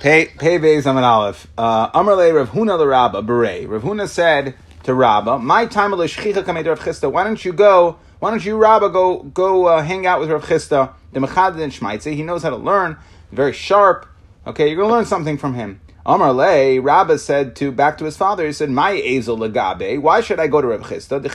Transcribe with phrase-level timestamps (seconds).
[0.00, 0.26] Pei
[0.58, 1.46] Beis Amin Aleph.
[1.58, 3.68] Uh, Amar Le Rav Huna the Rabba Beret.
[3.68, 7.10] Rav Huna said to Rabba, "My time of Shchicha Kamed Rav Chisda.
[7.10, 7.98] Why don't you go?
[8.18, 10.92] Why don't you Rabba go go uh, hang out with Rav Chisda?
[11.12, 12.14] The Mechad and Shmaitze.
[12.14, 12.96] He knows how to learn.
[13.30, 14.06] Very sharp.
[14.46, 18.16] Okay, you're gonna learn something from him." Amar Le, Rabba said to back to his
[18.16, 21.22] father, he said, My Azel Lagabe, why should I go to Rav Chisda?
[21.22, 21.28] The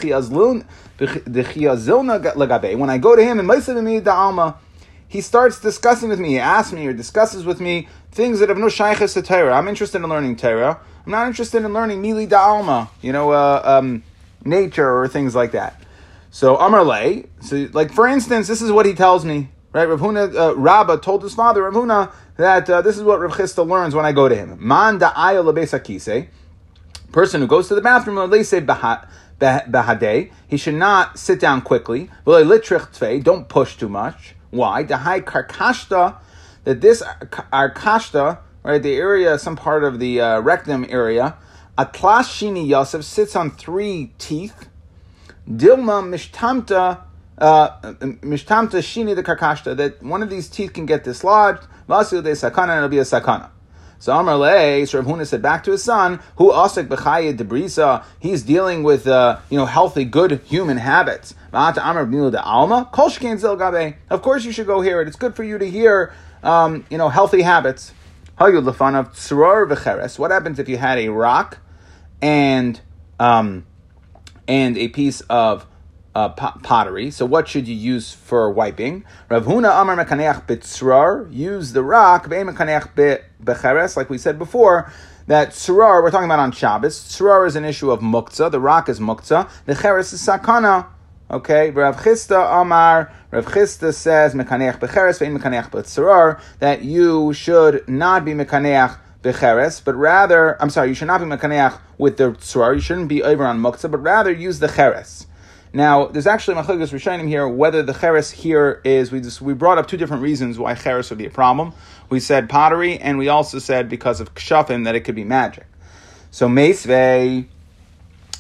[1.44, 2.76] Chiazilna Lagabe.
[2.78, 4.58] When I go to him and Maisa Alma,
[5.08, 8.58] he starts discussing with me, he asks me or discusses with me things that have
[8.58, 9.54] no shaykhs to Torah.
[9.54, 10.80] I'm interested in learning Torah.
[11.06, 14.04] I'm not interested in learning Mili da Alma, you know, uh, um,
[14.46, 15.82] nature or things like that.
[16.32, 19.84] So Amar Le, so like for instance, this is what he tells me, right?
[19.84, 23.34] Rav Huna, uh, Rabba told his father, Rav Huna, that uh, this is what Rav
[23.34, 24.58] Chisda learns when I go to him.
[24.60, 26.28] Man da lebesakise,
[27.12, 28.16] person who goes to the bathroom,
[29.40, 32.10] bahade, he should not sit down quickly.
[32.26, 34.36] Don't push too much.
[34.52, 34.84] Why?
[34.84, 36.16] High karkashta,
[36.66, 41.38] that this arkashta, right, the area, some part of the uh, rectum area,
[41.78, 44.68] atlas shini Yosef sits on three teeth.
[45.50, 47.02] Dilma mishtamta
[47.38, 47.70] uh,
[48.22, 51.66] mishtamta shini the karkashta, that one of these teeth can get dislodged.
[51.88, 53.50] Vasu de sakana, and it'll be a sakana.
[54.00, 58.44] So Amar Le, Rav Huna said back to his son, who asik b'chaya debrisa, he's
[58.44, 61.34] dealing with uh, you know healthy, good human habits.
[61.54, 61.76] Of
[64.22, 65.08] course, you should go hear it.
[65.08, 66.14] It's good for you to hear
[66.46, 67.94] um, you know healthy habits.
[68.38, 68.54] What
[70.32, 71.60] happens if you had a rock
[72.22, 72.80] and
[73.20, 73.66] um,
[74.48, 75.66] and a piece of
[76.16, 77.12] uh, pottery.
[77.12, 79.04] So what should you use for wiping?
[79.30, 82.30] Rav Amar Mekaneach use the rock,
[83.98, 84.92] like we said before,
[85.28, 88.88] that Tzrar, we're talking about on Shabbos, Tzrar is an issue of Muktzah, the rock
[88.88, 90.88] is Muktzah, the Cheres is Sakana.
[91.30, 97.88] Okay, Rav Chisda Amar, Rav Chisda says, Mekaneach Becheres, Vein Mekaneach Bitzrar, that you should
[97.90, 102.32] not be Mekaneach becheres, but rather, I'm sorry, you should not be mekaneach with the
[102.34, 105.26] tzrar, you shouldn't be over on muktzah, but rather use the cheres.
[105.74, 109.78] Now, there's actually machlokes rishonim here whether the cheres here is we just we brought
[109.78, 111.74] up two different reasons why cheres would be a problem.
[112.10, 115.66] We said pottery, and we also said because of kshafim that it could be magic.
[116.32, 117.48] So meisvei,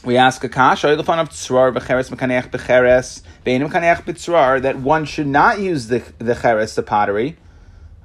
[0.05, 5.59] we ask a kash of tzrar v'cheres mekaneach b'cheres mekaneach b'tzrar that one should not
[5.59, 7.37] use the the cheres the pottery.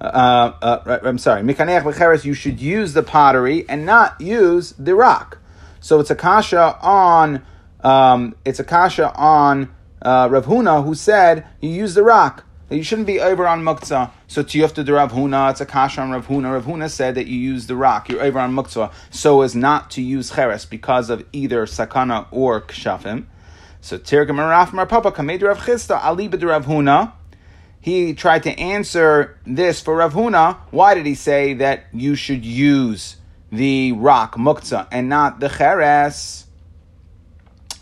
[0.00, 4.94] Uh, uh, I'm sorry, mekaneach b'cheres you should use the pottery and not use the
[4.94, 5.38] rock.
[5.80, 7.42] So it's a kasha on
[7.82, 9.70] um, it's a kasha on
[10.02, 12.44] uh, Rav Huna who said you use the rock.
[12.70, 14.12] That you shouldn't be over on muktzah.
[14.28, 16.52] So tiyufta de Rav Huna, it's a kasha on Rav Huna.
[16.52, 18.08] Rav Huna said that you use the rock.
[18.08, 22.60] You're over on muktzah, so as not to use cheres because of either sakana or
[22.60, 23.26] kshafim.
[23.80, 27.12] So tirgam Raf Mar Papa kamed Rav Chisda Ali Rav Huna.
[27.80, 30.58] He tried to answer this for Rav Huna.
[30.70, 33.16] Why did he say that you should use
[33.50, 36.46] the rock muktzah and not the cheres?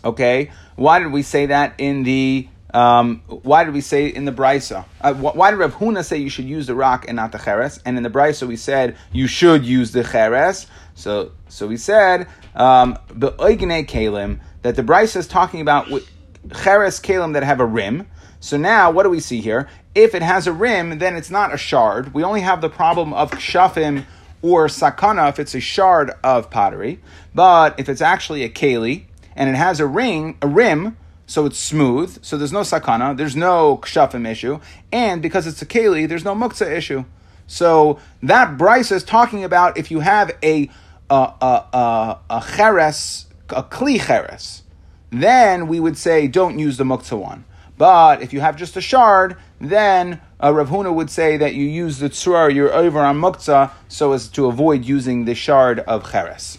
[0.03, 2.49] Okay, why did we say that in the?
[2.73, 4.85] Um, why did we say in the brisa?
[5.01, 7.79] Uh, why did Rav Huna say you should use the rock and not the cheres?
[7.85, 10.67] And in the brisa we said you should use the cheres.
[10.93, 17.43] So, so we said um, kalim that the brisa is talking about cheres kalim that
[17.43, 18.07] have a rim.
[18.39, 19.67] So now, what do we see here?
[19.93, 22.13] If it has a rim, then it's not a shard.
[22.13, 24.05] We only have the problem of kshafim
[24.41, 27.01] or sakana if it's a shard of pottery.
[27.35, 29.05] But if it's actually a keli,
[29.35, 30.97] and it has a ring, a rim,
[31.29, 34.59] so it's smooth, so there's no sakana, there's no kshafim issue,
[34.91, 37.05] and because it's a keli, there's no muktzah issue.
[37.45, 40.71] So that brisa is talking about if you have a
[41.07, 44.63] a a, a, a cheres, a kli cheres,
[45.11, 47.45] then we would say don't use the muktzah one.
[47.77, 51.65] But if you have just a shard, then uh, Rav Huna would say that you
[51.65, 56.11] use the tzur, you're over on muktzah, so as to avoid using the shard of
[56.11, 56.57] cheres.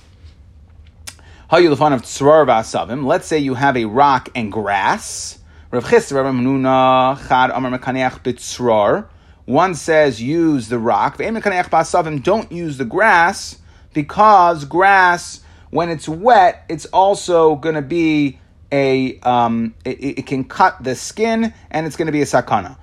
[1.52, 5.40] Let's say you have a rock and grass.
[5.72, 5.82] One
[9.74, 11.18] says use the rock.
[11.18, 13.58] Don't use the grass
[13.92, 18.38] because grass, when it's wet, it's also going to be
[18.70, 22.76] a um, it, it, can cut the skin and it's going to be a sakana.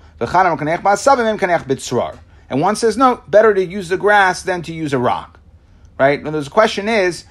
[2.49, 5.39] And one says no, better to use the grass than to use a rock.
[5.97, 6.21] Right?
[6.21, 7.23] And the question is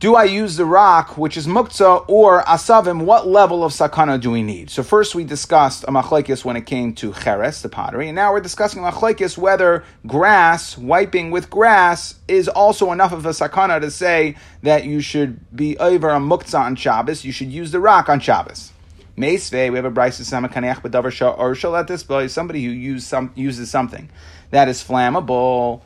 [0.00, 3.04] do I use the rock, which is muktzah, or asavim?
[3.04, 4.68] What level of sakana do we need?
[4.68, 8.32] So first we discussed a machlekes when it came to cheres, the pottery, and now
[8.32, 13.90] we're discussing machlekes whether grass, wiping with grass, is also enough of a sakana to
[13.90, 18.08] say that you should be over a muktzah on Shabbos, you should use the rock
[18.08, 18.72] on Shabbos.
[19.16, 23.70] Meisve, we have a brisa samakaneach b'davar or shalat this somebody who use some, uses
[23.70, 24.10] something
[24.50, 25.82] that is flammable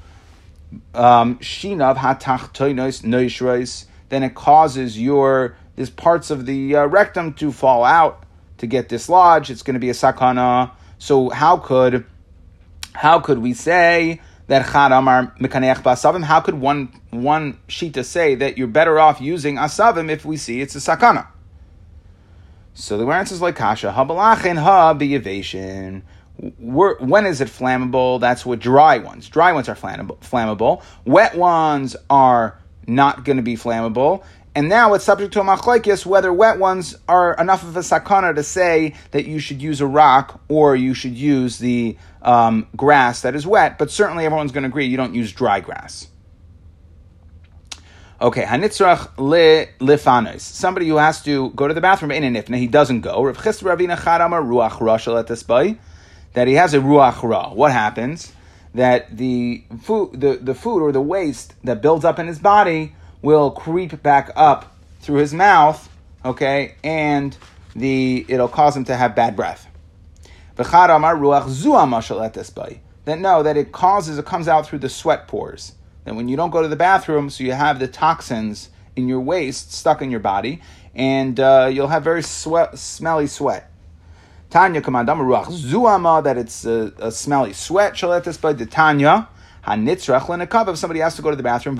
[0.95, 7.53] um, shinav hatachtoinos noishrois, then it causes your these parts of the uh, rectum to
[7.53, 8.25] fall out,
[8.59, 9.51] to get dislodged.
[9.51, 10.73] It's going to be a sakana.
[10.99, 12.05] So how could
[12.95, 16.25] how could we say that chad amar mekaneach basavim?
[16.25, 20.61] How could one one shita say that you're better off using asavim if we see
[20.61, 21.29] it's a sakana?
[22.75, 26.03] So the answer is like kasha habalachin ha biyavation.
[26.59, 28.21] When is it flammable?
[28.21, 29.29] That's what dry ones.
[29.29, 30.83] Dry ones are flammable.
[31.05, 32.59] Wet ones are
[32.89, 34.25] not going to be flammable.
[34.55, 38.35] And now it's subject to a machlekes whether wet ones are enough of a sakana
[38.35, 43.23] to say that you should use a rock or you should use the um, grass
[43.23, 43.79] that is wet.
[43.79, 46.09] But certainly everyone's going to agree you don't use dry grass.
[48.21, 50.41] Okay, hanitzrach le lifanos.
[50.41, 53.23] Somebody who has to go to the bathroom in an ifna, he doesn't go.
[53.23, 55.79] Rav Ravina Charama ruach rashal
[56.33, 57.53] that he has a ruach ra.
[57.53, 58.33] What happens?
[58.75, 62.95] That the food, the, the food or the waste that builds up in his body
[63.23, 65.89] will creep back up through his mouth,
[66.25, 67.37] okay, and
[67.75, 69.67] the it'll cause him to have bad breath.
[73.05, 75.73] That no, that it causes, it comes out through the sweat pores.
[76.05, 79.21] That when you don't go to the bathroom, so you have the toxins in your
[79.21, 80.61] waste stuck in your body,
[80.95, 83.71] and uh, you'll have very sweat, smelly sweat.
[84.51, 87.93] Tanya commandam ruach zuama that it's a, a smelly sweat.
[87.93, 89.29] Shaletis by Tanya
[89.67, 90.69] hanitzrach lenakav.
[90.69, 91.79] If somebody has to go to the bathroom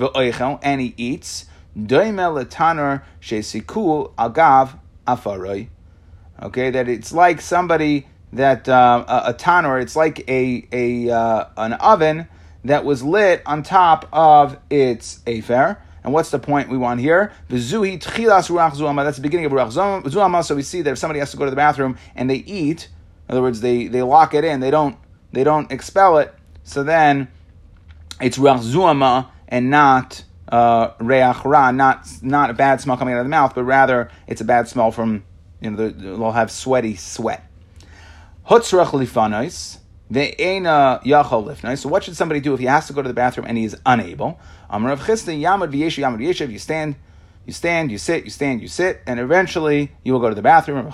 [0.61, 1.45] and he eats,
[1.75, 4.77] doimel letanor shesikul agav
[5.07, 5.69] afaroi.
[6.41, 9.81] Okay, that it's like somebody that uh, a, a tanor.
[9.81, 12.27] It's like a a uh, an oven
[12.63, 15.77] that was lit on top of its afer.
[16.03, 17.31] And what's the point we want here?
[17.49, 20.43] That's the beginning of ruach zuama.
[20.43, 22.89] So we see that if somebody has to go to the bathroom and they eat,
[23.27, 24.97] in other words, they, they lock it in, they don't
[25.31, 26.33] they don't expel it.
[26.63, 27.27] So then
[28.19, 33.19] it's ruach zuama and not uh, reach ra, not not a bad smell coming out
[33.19, 35.23] of the mouth, but rather it's a bad smell from
[35.61, 37.45] you know they'll have sweaty sweat.
[38.47, 39.79] Hutzrach lifanos.
[40.11, 43.63] So what should somebody do if he has to go to the bathroom and he
[43.63, 44.39] is unable?
[44.71, 46.95] You stand,
[47.45, 50.41] you stand, you sit, you stand, you sit, and eventually you will go to the
[50.41, 50.91] bathroom.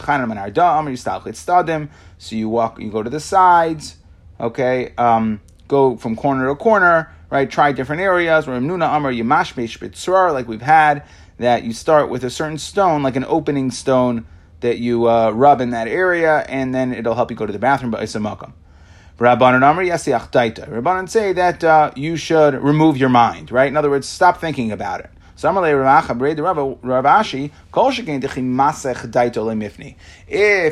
[2.18, 3.98] So you walk, you go to the sides,
[4.40, 7.50] okay, um, go from corner to corner, right?
[7.50, 8.48] Try different areas.
[8.48, 11.04] Like we've had,
[11.38, 14.26] that you start with a certain stone, like an opening stone
[14.62, 17.60] that you uh, rub in that area, and then it'll help you go to the
[17.60, 17.92] bathroom.
[17.92, 18.54] But it's a makam.
[19.18, 20.68] Rabbanan Amr Yasiach Daita.
[20.70, 23.70] Rabbanan say that uh, you should remove your mind, right?
[23.70, 25.10] In other words, stop thinking about it.
[25.38, 25.56] So If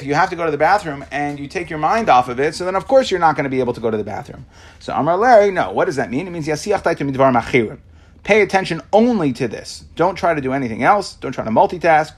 [0.04, 2.54] you have to go to the bathroom and you take your mind off of it,
[2.56, 4.46] so then of course you're not going to be able to go to the bathroom.
[4.80, 5.72] So Amar Larry, no.
[5.72, 6.28] What does that mean?
[6.28, 7.80] It means Yasiach Daita midvar machirim.
[8.24, 9.86] Pay attention only to this.
[9.96, 11.14] Don't try to do anything else.
[11.14, 12.12] Don't try to multitask.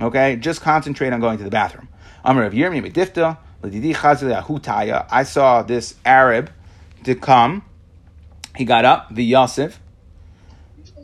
[0.00, 1.88] Okay, just concentrate on going to the bathroom.
[2.24, 3.36] Amar of Yirmi Medifta.
[3.62, 6.52] I saw this Arab
[7.04, 7.64] to come.
[8.56, 9.80] He got up, the Yosef,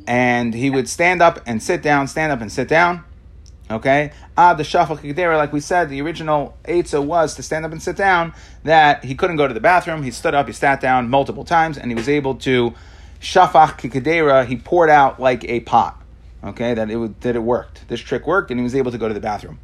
[0.06, 3.04] and he would stand up and sit down, stand up and sit down.
[3.70, 4.12] Okay?
[4.36, 7.82] Ah, the Shafal Kidera, like we said, the original Eitzah was to stand up and
[7.82, 10.02] sit down, that he couldn't go to the bathroom.
[10.02, 12.74] He stood up, he sat down multiple times, and he was able to
[13.20, 16.00] Shafach Kidera, he poured out like a pot.
[16.42, 17.88] Okay, that it would, that it worked.
[17.88, 19.58] This trick worked, and he was able to go to the bathroom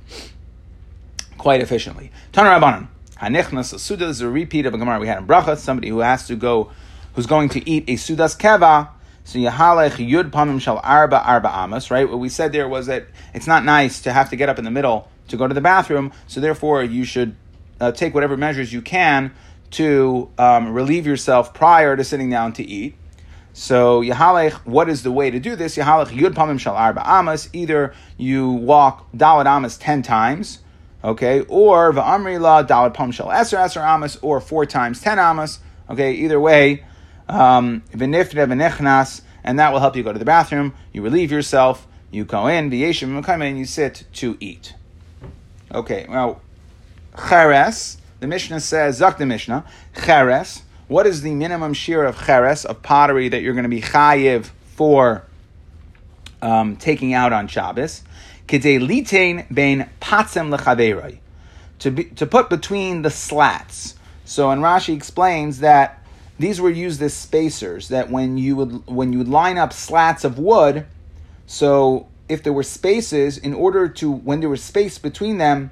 [1.40, 2.12] quite efficiently.
[2.32, 2.88] Tanar Rabbanan.
[3.16, 5.56] Hanichnas Suda is a repeat of a Gemara we had in Bracha.
[5.56, 6.70] Somebody who has to go,
[7.14, 8.90] who's going to eat a Sudas Keva.
[9.25, 12.09] So Yahalech Yud Pamim Shal Arba Arba Amos, right?
[12.09, 14.64] What we said there was that it's not nice to have to get up in
[14.64, 17.37] the middle to go to the bathroom, so therefore you should
[17.80, 19.32] uh, take whatever measures you can
[19.73, 22.97] to um, relieve yourself prior to sitting down to eat.
[23.52, 25.76] So Yahalech, what is the way to do this?
[25.76, 27.49] Yahalech Yud Pamim Shal Arba Amos.
[27.52, 30.59] Either you walk Dalad Amos ten times,
[31.02, 35.61] okay, or va'amri la dalad pam shel eser eser amas, or four times ten amas,
[35.88, 36.85] okay, either way,
[37.28, 41.87] um, v'nifre v'nechnas, and that will help you go to the bathroom, you relieve yourself,
[42.11, 44.75] you go in, v'yeshim and you sit to eat.
[45.73, 46.42] Okay, well,
[47.28, 49.64] cheres, the Mishnah says, zak the Mishnah,
[50.04, 53.80] cheres, what is the minimum shear of cheres, of pottery that you're going to be
[53.80, 55.25] chayiv for
[56.42, 58.02] um, taking out on Shabbos?
[58.59, 61.19] Litain bein patzem lechaveroi,
[61.78, 63.95] to be, to put between the slats.
[64.25, 66.04] So, and Rashi explains that
[66.38, 67.88] these were used as spacers.
[67.88, 70.87] That when you would when you would line up slats of wood,
[71.47, 75.71] so if there were spaces, in order to when there was space between them,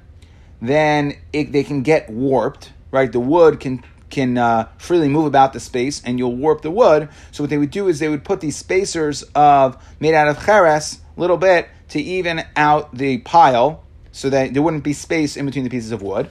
[0.61, 2.71] then it, they can get warped.
[2.91, 6.71] Right, the wood can can uh, freely move about the space and you'll warp the
[6.71, 7.09] wood.
[7.31, 10.43] So what they would do is they would put these spacers of made out of
[10.43, 15.37] cheres, a little bit, to even out the pile so that there wouldn't be space
[15.37, 16.29] in between the pieces of wood.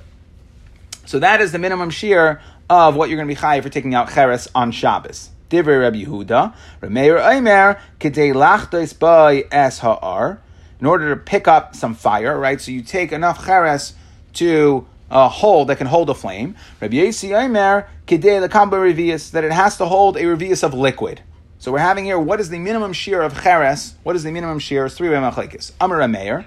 [1.07, 3.95] So that is the minimum shear of what you're going to be high for taking
[3.95, 5.31] out cheres on Shabbos.
[5.50, 10.41] Divrei Rabbi Yehuda, Rameir Aimer, Kedei Lachtos by Es Ha'ar,
[10.79, 12.61] in order to pick up some fire, right?
[12.61, 13.95] So you take enough cheres
[14.35, 16.55] to a hole that can hold a flame.
[16.81, 21.23] Rabbi Yesi Aimer, Kedei Lakamba Revius, that it has to hold a revius of liquid.
[21.61, 23.97] So we're having here, what is the minimum shear of cheres?
[24.05, 24.88] What is the minimum shear?
[24.88, 25.73] Three way machlekes.
[25.81, 26.45] Amar Rameir.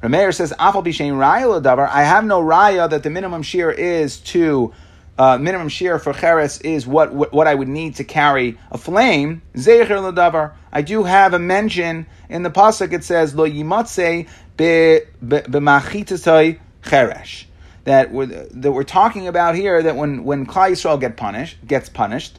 [0.00, 4.72] Rameir says, Afal Bishain Raya I have no raya that the minimum shear is to
[5.18, 8.78] uh, minimum shear for cheres is what, what, what I would need to carry a
[8.78, 9.42] flame.
[9.54, 10.52] Zeicher ladavar.
[10.72, 12.92] I do have a mention in the pasuk.
[12.92, 17.44] It says lo yimatze b'machitasai cheresh.
[17.82, 19.82] That we're, that we're talking about here.
[19.82, 22.38] That when when Klal Yisrael get punished, gets punished.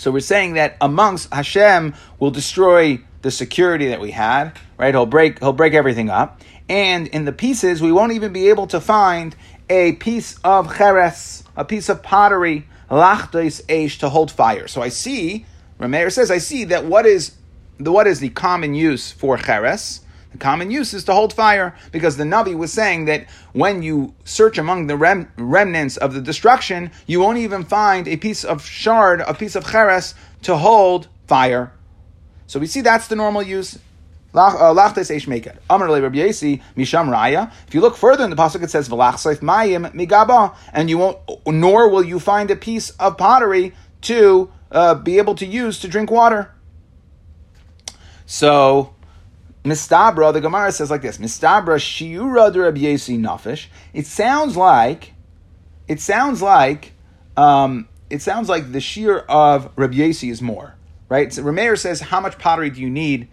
[0.00, 4.52] So we're saying that amongst Hashem will destroy the security that we had.
[4.78, 4.94] Right?
[4.94, 6.40] He'll break he'll break everything up.
[6.70, 9.36] And in the pieces, we won't even be able to find
[9.68, 14.68] a piece of cheres, a piece of pottery, lachtos eish, to hold fire.
[14.68, 15.44] So I see,
[15.78, 17.36] Rameir says, I see that what is
[17.78, 20.00] the what is the common use for cheres?
[20.32, 24.14] The common use is to hold fire, because the Navi was saying that when you
[24.24, 28.64] search among the rem- remnants of the destruction, you won't even find a piece of
[28.64, 31.72] shard, a piece of cheres to hold fire.
[32.46, 33.78] So we see that's the normal use.
[37.08, 37.50] Raya.
[37.66, 41.88] If you look further in the pasuk, it says mayim migaba, and you won't, nor
[41.88, 46.10] will you find a piece of pottery to uh, be able to use to drink
[46.12, 46.52] water.
[48.26, 48.94] So.
[49.64, 53.66] Mistabra, the Gemara says like this: Mistabra shiura de Rabbi.
[53.92, 55.14] It sounds like,
[55.86, 56.92] it sounds like,
[57.36, 60.74] um, it sounds like the shear of Rabbi is more,
[61.08, 61.32] right?
[61.32, 63.28] So Rameir says, how much pottery do you need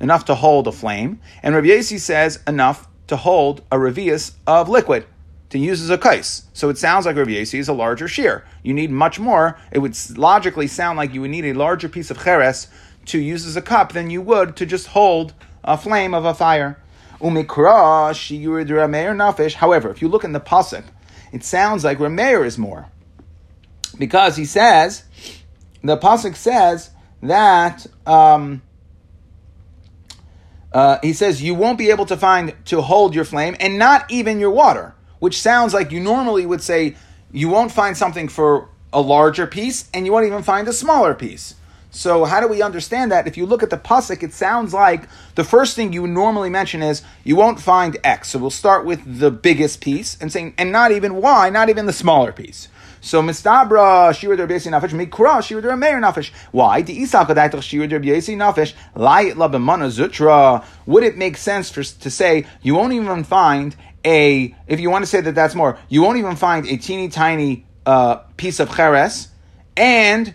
[0.00, 5.06] enough to hold a flame, and Rabbi says enough to hold a revius of liquid
[5.50, 6.44] to use as a kais.
[6.54, 8.44] So it sounds like Rabbi is a larger shear.
[8.62, 9.58] You need much more.
[9.70, 12.68] It would logically sound like you would need a larger piece of cheres
[13.06, 15.34] to use as a cup than you would to just hold
[15.64, 16.78] a flame of a fire.
[17.20, 19.54] Umikra shiurid Rameir.
[19.54, 20.84] However, if you look in the pasuk,
[21.32, 22.88] it sounds like Rameir is more
[23.98, 25.04] because he says
[25.82, 26.90] the pasuk says
[27.22, 27.86] that.
[28.06, 28.62] Um,
[30.72, 34.10] uh, he says you won't be able to find to hold your flame and not
[34.10, 36.96] even your water, which sounds like you normally would say
[37.30, 41.14] you won't find something for a larger piece and you won't even find a smaller
[41.14, 41.54] piece.
[41.94, 43.26] So how do we understand that?
[43.26, 46.82] If you look at the pasuk, it sounds like the first thing you normally mention
[46.82, 48.30] is you won't find X.
[48.30, 51.84] So we'll start with the biggest piece and saying, and not even Y, not even
[51.84, 52.68] the smaller piece.
[53.02, 56.30] So mistabra shir der besi nafish mikra shir der.
[56.50, 56.80] Why?
[56.80, 60.64] The isak adaitach shir der besi nafish layit la b'mana zutra.
[60.86, 65.02] Would it make sense for, to say you won't even find a if you want
[65.02, 68.74] to say that that's more, you won't even find a teeny tiny uh, piece of
[68.74, 69.28] cheres,
[69.76, 70.34] and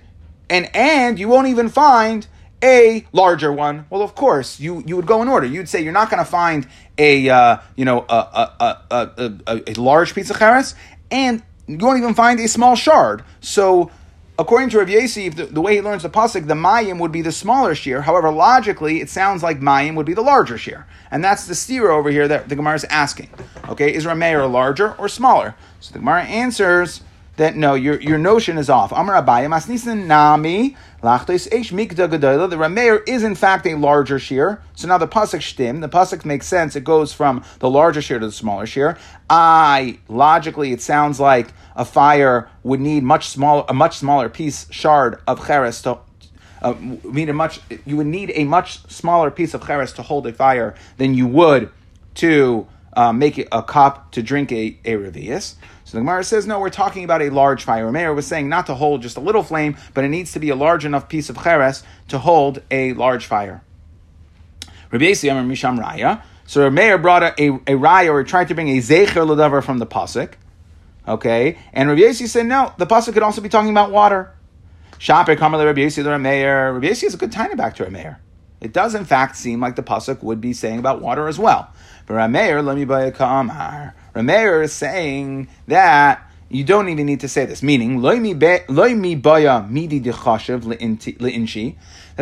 [0.50, 2.28] and and you won't even find
[2.64, 3.86] a larger one.
[3.90, 5.46] Well, of course, you, you would go in order.
[5.46, 9.72] You'd say you're not going to find a uh, you know a a, a, a,
[9.72, 10.76] a, large piece of cheres,
[11.12, 13.24] and you won't even find a small shard.
[13.42, 13.92] So,
[14.40, 17.22] according to Rav Yasi, the, the, way he learns the pasuk, the mayim would be
[17.22, 18.02] the smaller shear.
[18.02, 21.92] However, logically, it sounds like mayim would be the larger shear, and that's the steer
[21.92, 23.30] over here that the Gemara is asking.
[23.70, 25.56] Okay, is Rameir larger or smaller?
[25.80, 27.02] So the Gemara answers
[27.38, 28.92] that no, your, your notion is off.
[28.92, 32.50] Amar Abayim Asnisan Nami Lachtos Eish Mikda Gedola.
[32.50, 34.62] The Rameir is in fact a larger shear.
[34.76, 36.76] So now the pasuk shtim, the pasuk makes sense.
[36.76, 38.98] It goes from the larger shear to the smaller shear.
[39.30, 44.68] I logically, it sounds like a fire would need much smaller, a much smaller piece
[44.72, 46.00] shard of cheres to.
[46.60, 50.26] Uh, mean a much, you would need a much smaller piece of cheres to hold
[50.26, 51.70] a fire than you would
[52.16, 55.54] to uh, make a cup to drink a, a revius.
[55.88, 57.90] So the Gemara says, no, we're talking about a large fire.
[57.94, 60.50] Meir was saying not to hold just a little flame, but it needs to be
[60.50, 63.64] a large enough piece of cheres to hold a large fire.
[64.92, 66.22] Rabbi Yisrael Misham Raya.
[66.46, 69.78] So Meir brought a, a, a raya or tried to bring a zecher ladavar from
[69.78, 70.34] the pasuk.
[71.08, 72.74] Okay, and Rabbi said no.
[72.78, 74.34] The pasuk could also be talking about water.
[74.98, 76.74] Shaper Kamal Rabbi Yisrael Meir.
[76.74, 78.20] Rabbi Yisrael is a good time back to Meir.
[78.60, 81.72] It does in fact seem like the pasuk would be saying about water as well.
[82.08, 83.94] But Rameir, let me buy a kamar.
[84.18, 88.66] Rameir is saying that you don't even need to say this, meaning that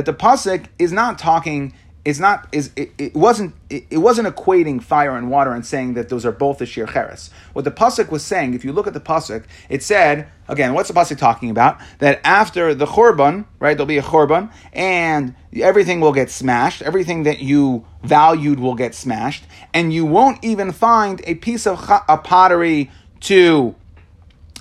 [0.06, 1.74] the pasuk is not talking
[2.06, 5.96] it's not is it, it wasn't it, it, wasn't equating fire and water and saying
[5.96, 7.32] that those are both the shir cheres.
[7.54, 10.88] What the pasuk was saying, if you look at the pasuk, it said again, what's
[10.88, 11.80] the pasuk talking about?
[11.98, 16.84] That after the churban, right, there'll be a churban, and everything will get smashed.
[16.84, 21.90] Everything that you valued will get smashed, and you won't even find a piece of
[22.08, 23.74] a pottery to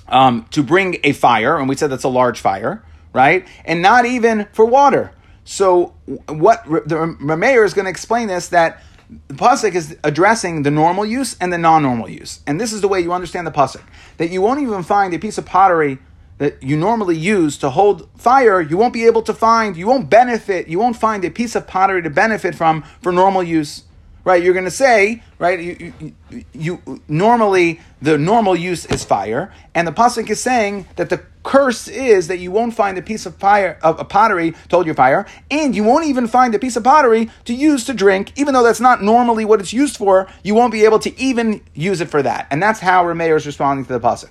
[0.07, 2.83] um, to bring a fire, and we said that's a large fire,
[3.13, 3.47] right?
[3.65, 5.11] And not even for water.
[5.45, 5.93] So
[6.27, 8.81] what the Rameir is going to explain this that
[9.27, 12.87] the pasuk is addressing the normal use and the non-normal use, and this is the
[12.87, 13.83] way you understand the pasuk.
[14.17, 15.99] That you won't even find a piece of pottery
[16.39, 18.59] that you normally use to hold fire.
[18.59, 21.67] You won't be able to find, you won't benefit, you won't find a piece of
[21.67, 23.83] pottery to benefit from for normal use
[24.25, 24.43] right?
[24.43, 25.59] You're going to say, right?
[25.59, 25.93] You,
[26.29, 31.23] you, you, normally the normal use is fire, and the pasuk is saying that the
[31.43, 34.87] curse is that you won't find a piece of fire of a pottery to hold
[34.87, 38.33] your fire, and you won't even find a piece of pottery to use to drink,
[38.35, 40.27] even though that's not normally what it's used for.
[40.43, 43.45] You won't be able to even use it for that, and that's how Rameir is
[43.45, 44.29] responding to the pasuk.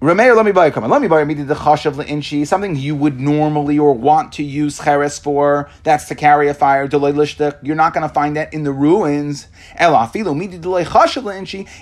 [0.00, 0.90] Rameir, let me buy a comment.
[0.90, 5.18] Let me buy the chashav inchi, something you would normally or want to use cheres
[5.18, 5.68] for.
[5.82, 6.88] That's to carry a fire.
[6.90, 9.48] You're not going to find that in the ruins.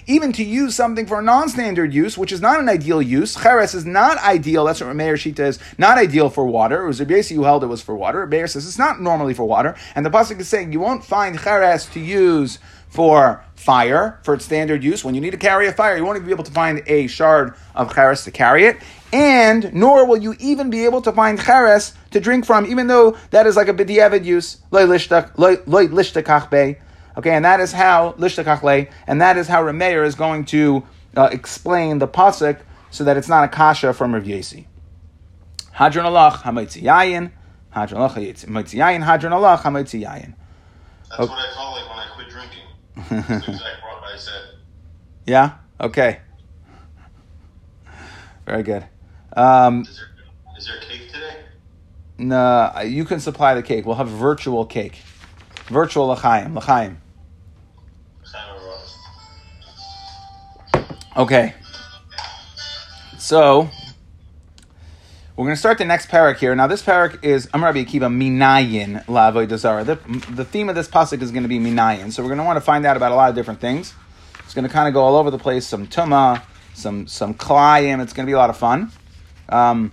[0.07, 3.37] Even to use something for a non-standard use, which is not an ideal use.
[3.37, 4.65] Cheres is not ideal.
[4.65, 5.61] That's what Rameir Shita is.
[5.79, 6.83] Not ideal for water.
[6.83, 8.27] It was Rabbi who held it was for water.
[8.27, 9.77] Rameir says it's not normally for water.
[9.95, 14.45] And the pasuk is saying you won't find cheres to use for fire, for its
[14.45, 15.05] standard use.
[15.05, 17.07] When you need to carry a fire, you won't even be able to find a
[17.07, 18.79] shard of cheres to carry it.
[19.13, 23.17] And nor will you even be able to find cheres to drink from, even though
[23.31, 24.59] that is like a b'diavad use.
[27.19, 30.85] Okay, and that is how lishtakachle, and that is how Rameir is going to
[31.17, 34.67] uh, explain the pasuk so that it's not a kasha from Rav Yesi.
[35.73, 37.31] Hadron alach hadron
[37.73, 38.15] alach
[39.03, 40.35] hadron alach.
[41.11, 41.98] That's what I call it
[45.29, 45.59] Yeah.
[45.79, 46.21] Okay.
[48.47, 48.87] Very good.
[49.37, 51.37] Um, is, there, is there cake today?
[52.17, 53.85] No, you can supply the cake.
[53.85, 55.03] We'll have virtual cake.
[55.67, 56.55] Virtual l'chaim.
[56.57, 56.97] L'chaim.
[61.15, 61.53] Okay.
[63.19, 63.69] So,
[65.39, 66.53] we're going to start the next parak here.
[66.57, 69.85] Now, this parak is Amar Rabbi Akiva Minayin La'avodah Zarah.
[69.85, 69.95] The,
[70.33, 72.11] the theme of this pasuk is going to be Minayin.
[72.11, 73.95] So, we're going to want to find out about a lot of different things.
[74.41, 75.65] It's going to kind of go all over the place.
[75.65, 76.43] Some tuma,
[76.75, 78.03] some some klayim.
[78.03, 78.91] It's going to be a lot of fun.
[79.49, 79.93] Um,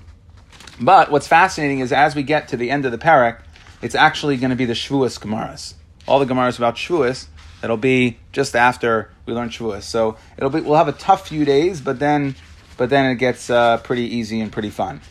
[0.81, 3.41] but what's fascinating is as we get to the end of the parak,
[3.83, 5.75] it's actually going to be the Shavuos Gemaras.
[6.07, 7.27] All the Gemaras about Shavuos.
[7.61, 9.83] That'll be just after we learn Shavuos.
[9.83, 12.33] So it'll be we'll have a tough few days, but then
[12.77, 15.01] but then it gets uh, pretty easy and pretty fun.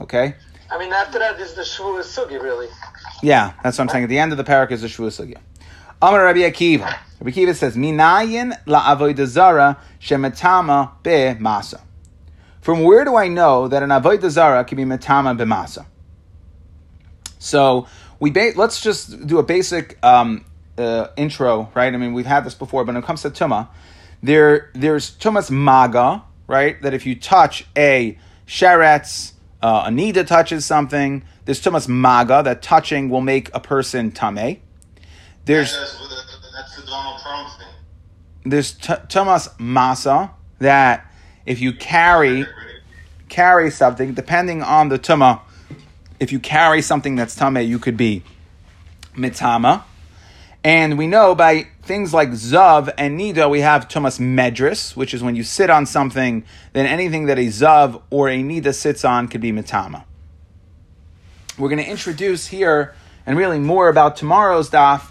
[0.00, 0.34] Okay.
[0.70, 2.68] I mean, after that is the Shavuos Sugi, really.
[3.22, 4.04] Yeah, that's what I'm saying.
[4.04, 5.36] At the end of the parak is the Shavuos Sugi.
[6.02, 6.98] Amar Rabbi Akiva.
[7.20, 8.56] Rabbi Akiva says, Minayin
[9.26, 11.80] zara shemetama be masa.
[12.60, 15.86] From where do I know that an avodah zara can be metama be masa?
[17.38, 17.86] So
[18.18, 20.46] we ba- let's just do a basic um,
[20.78, 21.92] uh, intro, right?
[21.92, 23.68] I mean, we've had this before, but when it comes to tuma,
[24.22, 26.80] there there's tumas maga, right?
[26.80, 29.33] That if you touch a sheretz,
[29.64, 29.90] uh,
[30.26, 31.24] touches something.
[31.46, 34.60] There's tumas maga that touching will make a person tame.
[35.46, 38.50] There's that's the Donald Trump thing.
[38.50, 41.10] There's t- tumas masa that
[41.46, 42.46] if you carry
[43.30, 45.40] carry something, depending on the tuma,
[46.20, 48.22] if you carry something that's tame, you could be
[49.16, 49.82] mitama.
[50.62, 55.22] And we know by things like Zav and Nida, we have Tumas Medris, which is
[55.22, 59.28] when you sit on something, then anything that a Zav or a Nida sits on
[59.28, 60.04] could be Mitama.
[61.58, 62.94] We're going to introduce here,
[63.26, 65.10] and really more about tomorrow's daf,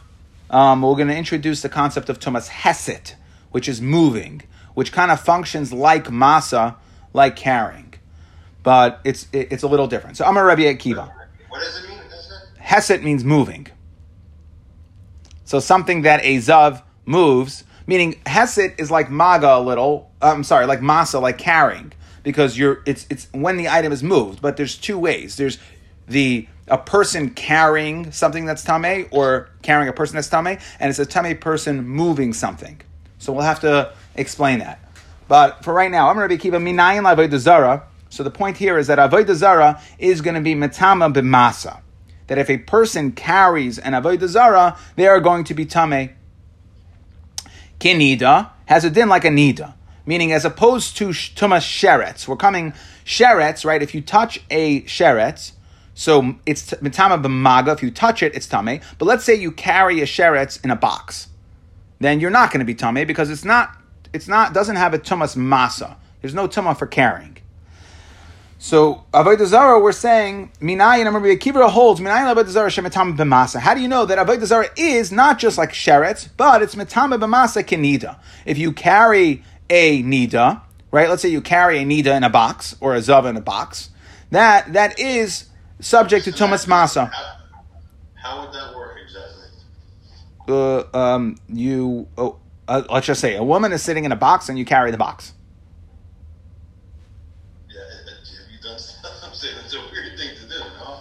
[0.50, 3.16] um, we're going to introduce the concept of Tumas Heset,
[3.52, 4.42] which is moving,
[4.74, 6.76] which kind of functions like Masa,
[7.14, 7.94] like carrying.
[8.64, 10.18] But it's it's a little different.
[10.18, 11.12] So I'm a Rabbi Akiva.
[11.50, 12.00] What does it mean?
[12.60, 13.68] Heset means moving.
[15.46, 20.12] So something that a zav moves, meaning hesed is like maga a little.
[20.22, 24.42] I'm sorry, like masa, like carrying, because you're it's it's when the item is moved.
[24.42, 25.36] But there's two ways.
[25.36, 25.58] There's
[26.08, 31.00] the a person carrying something that's tame, or carrying a person that's tame, and it's
[31.00, 32.80] a tame person moving something.
[33.20, 34.80] So we'll have to explain that.
[35.28, 37.84] But for right now, I'm going to be keeping minayin avodah zara.
[38.10, 41.83] So the point here is that avodah zara is going to be metama b'masa
[42.28, 46.10] that if a person carries an avodah zara, they are going to be tame.
[47.80, 49.74] Kinida has a din like a nida,
[50.06, 52.28] meaning as opposed to tumas sheretz.
[52.28, 52.74] We're coming
[53.06, 53.82] sheretz, right?
[53.82, 55.54] If you touch a sheretz,
[55.94, 57.74] So it's mitama b'maga.
[57.74, 58.82] If you touch it, it's tame.
[58.98, 61.28] But let's say you carry a sheretz in a box,
[62.00, 63.78] then you're not going to be tame because it's not.
[64.12, 64.54] It's not.
[64.54, 65.96] Doesn't have a tumas masa.
[66.22, 67.38] There's no tuma for carrying.
[68.64, 71.04] So avodah zara, we're saying minayin.
[71.04, 73.60] Remember, Akiva holds minayin avodah zara shemitama b'masa.
[73.60, 77.20] How do you know that avodah zara is not just like sheretz, but it's mitama
[77.20, 78.18] b'masa kenida?
[78.46, 81.10] If you carry a nida, right?
[81.10, 83.90] Let's say you carry a nida in a box or a zava in a box,
[84.32, 85.50] that that is
[85.82, 87.12] subject to So that's- masa.
[87.12, 87.36] How,
[88.14, 89.44] how would that work exactly?
[90.48, 92.38] Uh, um, you oh,
[92.70, 94.98] uh, let's just say a woman is sitting in a box and you carry the
[94.98, 95.34] box.
[97.70, 99.12] Yeah, it- it- have you done stuff?
[99.26, 101.00] I'm saying it's a weird thing to do, no?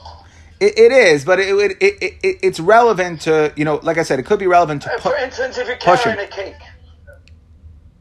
[0.62, 4.02] It, it is, but it, it, it, it it's relevant to you know, like I
[4.04, 6.12] said, it could be relevant to pu- For instance, if you're pushing.
[6.12, 6.54] carrying a cake.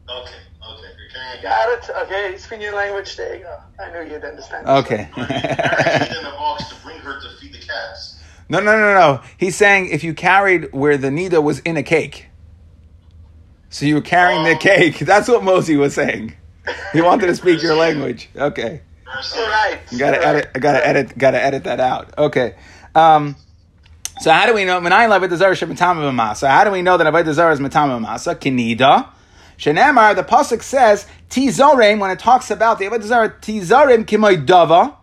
[0.08, 0.34] Okay,
[0.70, 0.88] okay.
[0.98, 1.90] You're carrying a Got it?
[2.04, 3.16] Okay, speak your language.
[3.16, 3.58] There you go.
[3.80, 4.66] I knew you'd understand.
[4.68, 5.08] Okay.
[5.16, 8.20] You're carrying it in a box to bring her to feed the cats.
[8.48, 9.20] no, no, no, no.
[9.38, 12.26] He's saying if you carried where the nida was in a cake,
[13.70, 14.58] so you were carrying the Oh.
[14.58, 14.98] cake.
[15.00, 16.34] That's what Mosey was saying.
[16.92, 18.28] He wanted to speak your language.
[18.36, 18.82] Okay.
[19.14, 19.80] First, right.
[19.90, 20.22] Gotta You're right.
[20.22, 20.52] edit.
[20.60, 21.18] Gotta edit.
[21.18, 22.16] Gotta edit that out.
[22.16, 22.54] Okay.
[22.94, 23.36] Um,
[24.20, 24.80] so how do we know?
[24.80, 26.48] Menayin levet zara shemitama b'masa.
[26.48, 28.34] How do we know that avodah zara is mitama b'masa?
[28.36, 29.08] Kinida.
[29.58, 30.16] Shenemar.
[30.16, 34.96] The pasuk says tizorim when it talks about the avodah zara tizorim kimoy dava.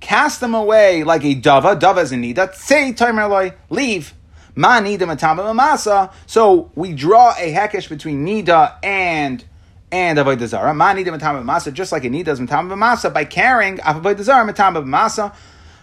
[0.00, 1.78] Cast them away like a dava.
[1.78, 2.54] Dava is a nida.
[2.54, 4.14] Say tomer leave.
[4.54, 6.12] Ma nida mitama b'masa.
[6.26, 9.44] So we draw a hekesh between nida and
[9.92, 10.74] and avodah zara.
[10.74, 14.22] Ma nida mitama b'masa, just like a nida is mitama b'masa by carrying uh, avodah
[14.22, 15.34] zara mitama b'masa.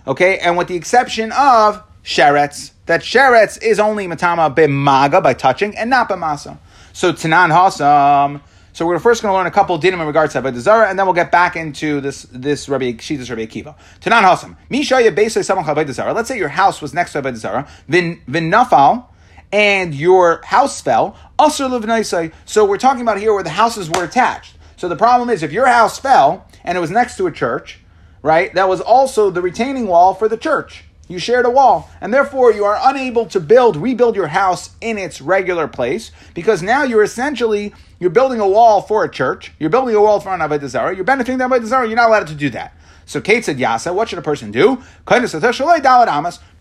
[0.08, 5.78] Okay, and with the exception of sheretz, that sheretz is only matama b'maga by touching
[5.78, 6.58] and not b'masa.
[6.92, 8.42] So tanan hasam.
[8.74, 10.98] So we're first going to learn a couple dinim in regards to avodah zara, and
[10.98, 13.76] then we'll get back into this this Rabbi Shitas Rabbi Akiva.
[14.02, 14.58] Tanan hasam.
[14.72, 16.14] Mishaya basically someone avodah zara.
[16.14, 17.68] Let's say your house was next to avodah zara.
[17.88, 19.06] Vin vinafal.
[19.52, 21.18] And your house fell.
[21.38, 22.34] Asr livnaisai.
[22.46, 24.56] So we're talking about here where the houses were attached.
[24.78, 27.80] So the problem is if your house fell and it was next to a church,
[28.22, 28.54] right?
[28.54, 30.84] That was also the retaining wall for the church.
[31.08, 35.00] You shared a wall, and therefore you are unable to build, rebuild your house in
[35.00, 39.52] its regular place because now you're essentially you're building a wall for a church.
[39.58, 40.96] You're building a wall for an avodah zarah.
[40.96, 41.88] You're benefiting the avodah zarah.
[41.88, 42.76] You're not allowed to do that.
[43.08, 44.84] So Kate said, "Yasa, what should a person do?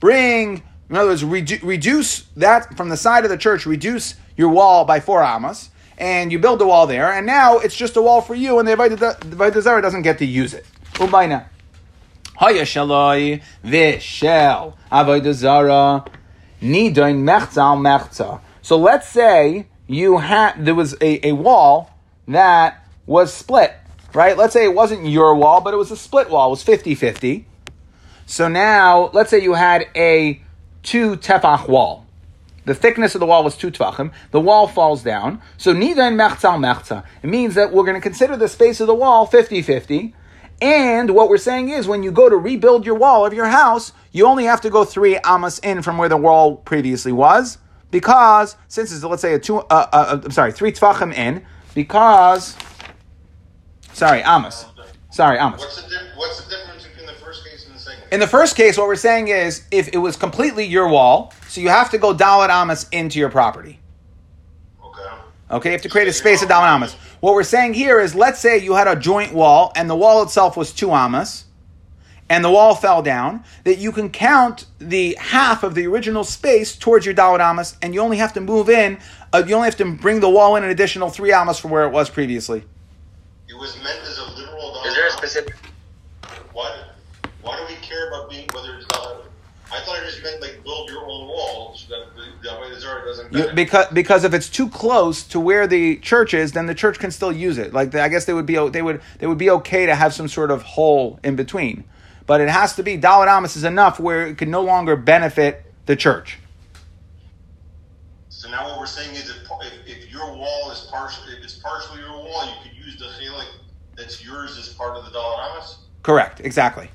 [0.00, 3.66] Bring, in other words, redu- reduce that from the side of the church.
[3.66, 7.12] Reduce your wall by four amas, and you build the wall there.
[7.12, 10.24] And now it's just a wall for you, and the avodah zarah doesn't get to
[10.24, 10.64] use it.
[10.94, 11.46] Ubayna.
[12.36, 16.04] Haya shaloi v'shel avodah zara
[16.62, 18.40] nidoin mechza al mechza.
[18.62, 21.90] So let's say you had there was a, a wall
[22.28, 23.74] that was split,
[24.14, 24.36] right?
[24.36, 26.48] Let's say it wasn't your wall, but it was a split wall.
[26.48, 27.44] It was 50-50.
[28.26, 30.42] So now, let's say you had a
[30.82, 32.06] two tefach wall.
[32.64, 34.12] The thickness of the wall was two tefachim.
[34.30, 35.40] The wall falls down.
[35.56, 37.04] So nidan mechza al mechza.
[37.22, 40.12] It means that we're going to consider the space of the wall 50-50.
[40.60, 43.92] And what we're saying is when you go to rebuild your wall of your house,
[44.12, 47.58] you only have to go three amas in from where the wall previously was.
[47.90, 52.54] Because, since it's, let's say, a two, uh, uh, I'm sorry, three tefachim in, because,
[53.94, 54.66] sorry, amas.
[55.10, 55.60] Sorry, amas.
[55.60, 57.97] What's the, di- what's the difference between the first case and the second case?
[58.10, 61.60] In the first case, what we're saying is if it was completely your wall, so
[61.60, 63.78] you have to go Dalit Amas into your property.
[64.82, 65.02] Okay.
[65.50, 66.94] Okay, you have to create a space of Dalit Amas.
[67.20, 70.22] What we're saying here is let's say you had a joint wall and the wall
[70.22, 71.44] itself was two Amas
[72.30, 76.76] and the wall fell down, that you can count the half of the original space
[76.76, 78.98] towards your Dalit Amas and you only have to move in,
[79.32, 81.84] uh, you only have to bring the wall in an additional three Amas from where
[81.84, 82.64] it was previously.
[83.48, 84.82] It was meant as a literal.
[84.84, 85.56] Is there a specific?
[86.52, 86.82] Why,
[87.40, 89.22] why do we care about being whether it's dollar?
[90.18, 92.80] I thought it just meant like build your own wall so that the, the Avodah
[92.80, 96.66] Zarah doesn't You, because because if it's too close to where the church is, then
[96.66, 97.72] the church can still use it.
[97.72, 100.28] Like I guess they would be they would they would be okay to have some
[100.28, 101.84] sort of hole in between,
[102.26, 105.64] but it has to be Dalit Amos is enough where it can no longer benefit
[105.86, 106.38] the church.
[108.28, 111.56] So now what we're saying is if, if, if your wall is partial, if it's
[111.56, 113.48] partially your wall, you could use the chelik
[113.96, 115.78] that's yours as part of the dollar amas.
[116.04, 116.88] Correct, exactly.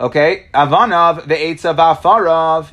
[0.00, 2.68] Okay, Avanav ve'etza va'farav.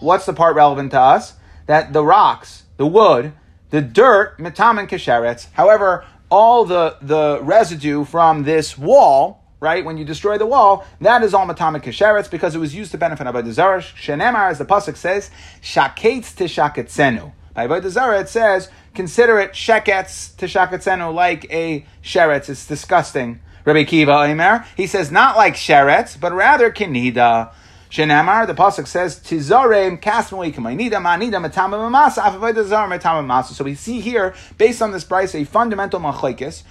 [0.00, 1.34] What's the part relevant to us?
[1.66, 3.32] That the rocks, the wood,
[3.70, 5.48] the dirt, mitam and kesheretz.
[5.52, 9.84] However, all the the residue from this wall, right?
[9.84, 12.90] When you destroy the wall, that is all mitam and kesheretz because it was used
[12.92, 13.80] to benefit Avodah.
[13.94, 15.30] Shenemar, as the pasuk says,
[15.62, 17.32] shaketz tishaketzenu.
[17.54, 22.48] By Avodah it says, consider it sheketz tishaketzenu, like a sheretz.
[22.48, 23.40] It's disgusting.
[23.68, 27.52] Rabbi Kiva Omer, he says not like sheretz, but rather kinida.
[27.90, 33.74] Shenamar, the pasuk says, "Tizarem kasmoi k'maynida manida matama mamasa afavodah matama mamasa." So we
[33.74, 36.62] see here, based on this price, a fundamental machlekes.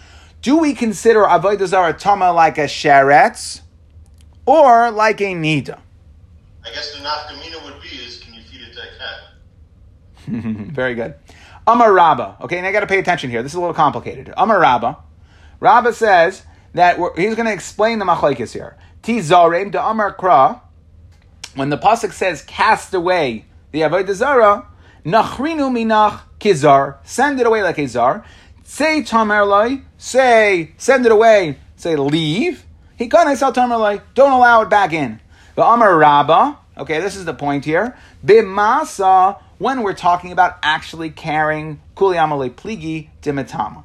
[0.41, 3.61] Do we consider avodah zara tama like a sheretz
[4.47, 5.77] or like a nida?
[6.65, 10.71] I guess the nafkamina would be is can you feed it to a cat?
[10.73, 11.13] Very good.
[11.67, 12.37] Amar Rabba.
[12.41, 13.43] Okay, now I got to pay attention here.
[13.43, 14.33] This is a little complicated.
[14.35, 14.97] Amar Rabba.
[15.59, 16.43] Rabba says
[16.77, 18.77] that he's going to explain the machlekes here.
[19.01, 20.61] Tizarem de Amar Kra.
[21.55, 24.67] When the pasuk says cast away the avodah zara,
[25.03, 28.23] nachrinu minach kizar, send it away like a zar.
[28.63, 32.63] Say tamer say send it away, say leave.
[32.95, 35.19] He can't sell don't allow it back in.
[35.55, 37.97] The Amar Rabba, okay, this is the point here.
[38.23, 43.83] Bimasa, when we're talking about actually carrying kuli amale pligi dimitama.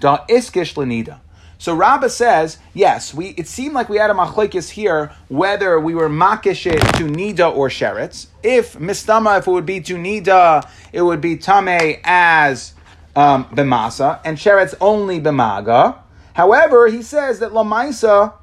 [0.00, 1.20] Da iskish lenida.
[1.58, 5.94] So Rabba says, yes, we it seemed like we had a machlekes here whether we
[5.94, 8.26] were makish it to nida or sheretz.
[8.42, 12.74] If mistama, if it would be to nida, it would be tame as
[13.16, 15.98] um, b'masa, and sheretz only b'maga.
[16.34, 18.34] However, he says that lamaisa,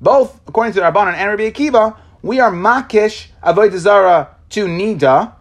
[0.00, 5.32] both according to the Rabbanan and Rabbi Akiva, we are makish avodah to nida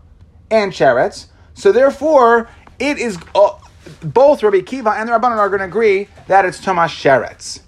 [0.51, 1.27] and sheretz.
[1.55, 2.49] So therefore,
[2.79, 3.17] it is.
[3.33, 3.57] Uh,
[4.01, 7.61] both Rabbi Kiva and the Rabbanan are going to agree that it's Tomas Sheretz.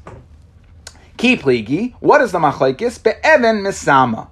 [1.17, 3.03] Ki pligi, what is the machlekes?
[3.03, 4.29] Be'even misama,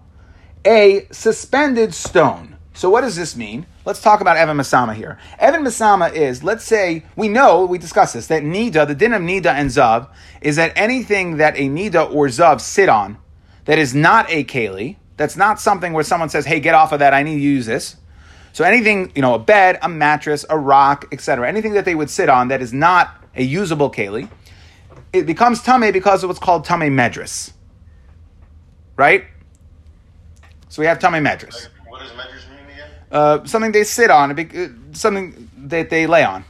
[0.66, 2.58] a suspended stone.
[2.74, 3.66] So what does this mean?
[3.86, 5.18] Let's talk about Evan Masama here.
[5.40, 9.22] Evan Masama is, let's say, we know, we discussed this, that Nida, the din of
[9.24, 10.10] Nida and Zav,
[10.42, 13.18] is that anything that a Nida or Zav sit on
[13.66, 17.00] that is not a Keli, that's not something where someone says, hey, get off of
[17.00, 17.96] that, I need to use this.
[18.58, 22.10] So anything, you know, a bed, a mattress, a rock, etc., anything that they would
[22.10, 24.32] sit on that is not a usable keli,
[25.14, 27.52] it becomes tame because of what's called tame medris.
[28.96, 29.26] Right?
[30.70, 31.68] So we have tame medris.
[31.88, 32.90] What does measures mean again?
[33.12, 34.36] Uh, something they sit on,
[34.92, 36.44] something that they lay on.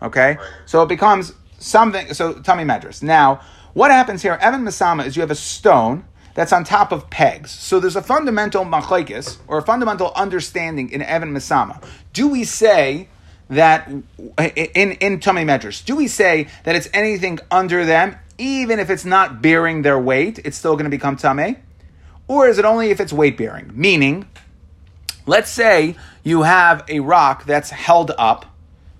[0.00, 0.38] Okay?
[0.38, 0.48] Right.
[0.64, 3.02] So it becomes something, so tame medris.
[3.02, 3.42] Now,
[3.74, 6.02] what happens here, Evan Masama, is you have a stone
[6.34, 7.50] that's on top of pegs.
[7.50, 11.82] So there's a fundamental machlekes or a fundamental understanding in Evan Misama.
[12.12, 13.08] Do we say
[13.48, 18.90] that in in Tummy Medrash, do we say that it's anything under them, even if
[18.90, 21.56] it's not bearing their weight, it's still going to become Tame?
[22.28, 23.72] Or is it only if it's weight bearing?
[23.74, 24.28] Meaning,
[25.26, 28.46] let's say you have a rock that's held up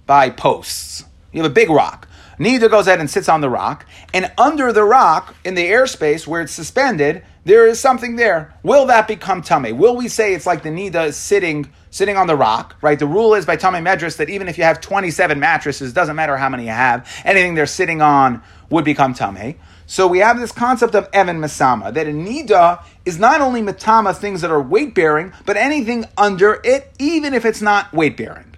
[0.06, 1.04] by posts.
[1.32, 2.08] You have a big rock.
[2.40, 6.26] Nida goes ahead and sits on the rock, and under the rock, in the airspace
[6.26, 8.54] where it's suspended, there is something there.
[8.62, 9.76] Will that become tame?
[9.76, 12.98] Will we say it's like the Nida is sitting sitting on the rock, right?
[12.98, 16.36] The rule is by Tame Medras that even if you have 27 mattresses, doesn't matter
[16.36, 19.56] how many you have, anything they're sitting on would become Tame.
[19.86, 24.14] So we have this concept of Evan Masama, that a Nida is not only Matama
[24.14, 28.54] things that are weight bearing, but anything under it, even if it's not weight bearing.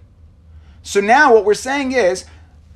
[0.83, 2.27] So now what we're saying is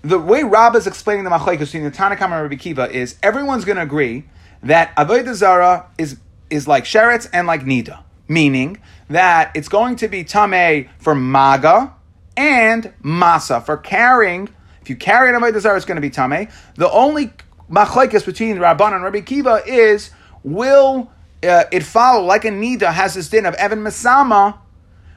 [0.06, 3.16] the way Rabbah is explaining the machlekes between the Tanna Kamma and Rabbi Kiva is
[3.24, 4.24] everyone's going to agree
[4.62, 10.06] that avodah zara is is like sheretz and like nida, meaning that it's going to
[10.06, 11.92] be tameh for maga
[12.36, 14.48] and masa for carrying.
[14.80, 16.52] If you carry an avodah zara, it's going to be tameh.
[16.76, 17.32] The only
[17.68, 20.10] machlekes between Rabban and Rabbi Kiva is
[20.44, 21.10] will
[21.42, 24.58] uh, it follow like a nida has this din of Evan Masama?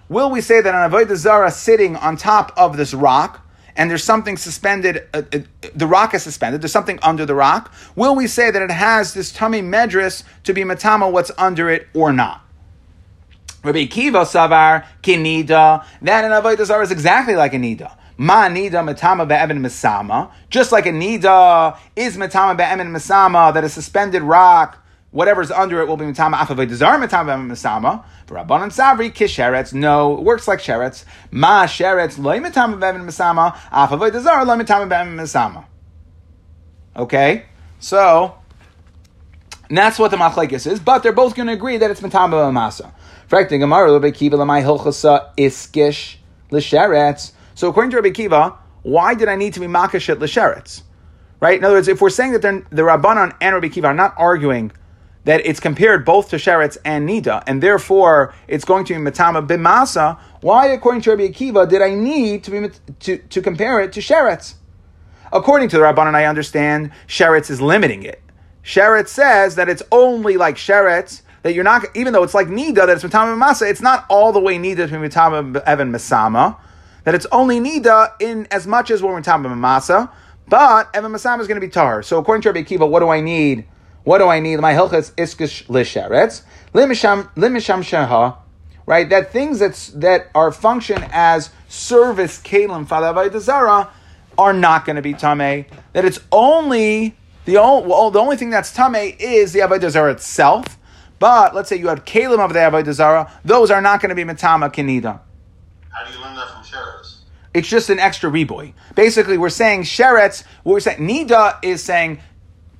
[0.08, 3.46] Will we say that an avodah zara sitting on top of this rock?
[3.80, 5.40] And there's something suspended, uh, uh,
[5.74, 9.14] the rock is suspended, there's something under the rock, will we say that it has
[9.14, 12.42] this tummy medris to be matama what's under it or not?
[13.64, 17.96] Rabbi Kiva Savar, Kinida, that in Avodah Zarah is exactly like a Nida.
[18.18, 23.70] Ma nida matama be'emin misama, just like a nida is matama be'emin misama, that a
[23.70, 28.04] suspended rock, whatever's under it will be matama afavodah zar matama be'emin misama.
[28.30, 29.74] Rabbanan Savri, Kisheretz.
[29.74, 31.06] No, it works like Sheretz.
[31.32, 35.66] Ma Sheretz, loy mitama b'evin misama, afavoy dezar, loy mitama b'evin misama.
[36.96, 37.46] Okay?
[37.80, 38.36] So,
[39.70, 42.92] that's what the machlekes is, but they're both going to agree that it's mitama b'masa.
[43.28, 46.18] Frekting Gemara, Rabbi Kiva, lamai hilchasa iskish
[46.52, 47.32] l'sheretz.
[47.56, 50.84] So according to Rabbi Kiva, why did I need to be makashet l'sheretz?
[51.40, 51.60] Right?
[51.60, 54.72] In other words, if we're saying that the Rabbanan and Rabbi Kiva are not arguing
[55.26, 59.46] that it's compared both to Sheretz and Nida, and therefore it's going to be Matama
[59.46, 62.70] Bimasa, why, according to Rabbi Akiva, did I need to, be,
[63.02, 64.56] to, to compare it to Sheretz?
[65.32, 68.22] According to the Rabbanan, I understand Sheretz is limiting it.
[68.64, 72.76] Sheretz says that it's only like Sheretz, that you're not, even though it's like Nida,
[72.76, 76.58] that it's Matama Bimasa, it's not all the way Nida to be Matama Evan Masama,
[77.04, 80.10] that it's only Nida in as much as we're Matama Bimasa,
[80.48, 82.02] But Evan Masama is going to be tar.
[82.02, 83.68] So according to Rabbi Akiva, what do I need?
[84.04, 84.60] What do I need?
[84.60, 88.38] My hilchas iskish lisheretz limisham limisham sheha.
[88.86, 93.90] Right, that things that's that are function as service kalim falavaytazara
[94.38, 95.66] are not going to be tame.
[95.94, 100.78] That it's only the only well, the only thing that's tame is the avodah itself.
[101.20, 104.24] But let's say you have kalim of the avodah those are not going to be
[104.24, 105.20] matama kinida.
[105.90, 107.18] How do you learn that from Sheretz?
[107.54, 108.74] It's just an extra reboy.
[108.96, 110.44] Basically, we're saying sheretz.
[110.64, 112.20] What we're saying nida is saying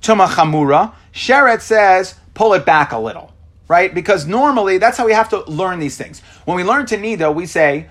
[0.00, 0.94] tuma chamura.
[1.12, 3.32] Sheretz says pull it back a little,
[3.68, 3.94] right?
[3.94, 6.20] Because normally that's how we have to learn these things.
[6.44, 7.88] When we learn to nida, we say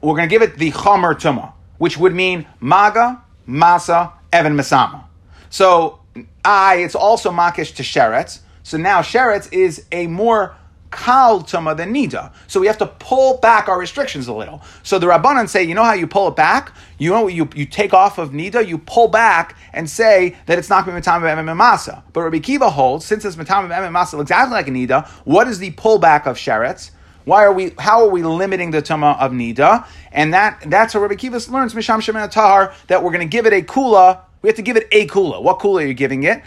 [0.00, 5.04] we're going to give it the chamer tuma, which would mean maga, masa, evan masama.
[5.48, 6.00] So
[6.44, 8.40] I, it's also makish to sheretz.
[8.62, 10.56] So now sheretz is a more
[10.92, 12.32] kal tuma than nida.
[12.46, 14.62] So we have to pull back our restrictions a little.
[14.84, 16.72] So the rabbanan say, you know how you pull it back?
[16.98, 20.70] You know you you take off of nida, you pull back and say that it's
[20.70, 22.02] not going to be matam of masa.
[22.12, 25.58] But Rabbi Kiva holds, since it's matam of masa exactly like a nida, what is
[25.58, 26.90] the pullback of sheretz?
[27.24, 27.72] Why are we?
[27.78, 29.86] How are we limiting the tuma of nida?
[30.12, 33.46] And that that's what Rabbi Kiva learns misham shemen tahar that we're going to give
[33.46, 34.20] it a kula.
[34.42, 35.42] We have to give it a kula.
[35.42, 36.42] What kula are you giving it?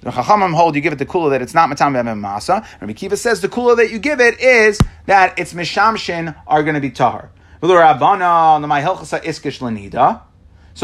[0.00, 2.64] The Chachamim hold you give it the kula that it's not matam v'emem masa.
[2.80, 6.74] Rabbi Kiva says the kula that you give it is that its mishamshin are going
[6.74, 7.30] to be tahar.
[7.60, 7.68] So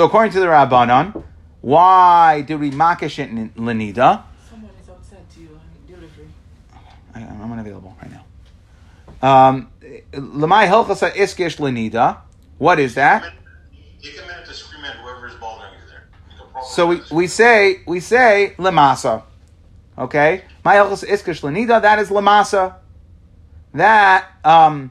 [0.05, 1.23] according to the Rabbanon,
[1.61, 4.25] why do we makish it in lenida?
[4.51, 6.29] Someone is outside to you delivery.
[7.15, 8.25] I, I'm unavailable right now.
[9.23, 9.71] Um,
[10.13, 12.19] Lamai helchasa iskish lenida.
[12.59, 13.33] What is that?
[14.03, 16.09] Take a minute to scream at whoever is bothering you there.
[16.33, 19.23] You can probably So we, we say we say lemasa.
[19.97, 20.43] Okay?
[20.65, 21.81] My helchasa iskish lenida.
[21.81, 22.75] That is lemasa.
[23.75, 24.91] That um,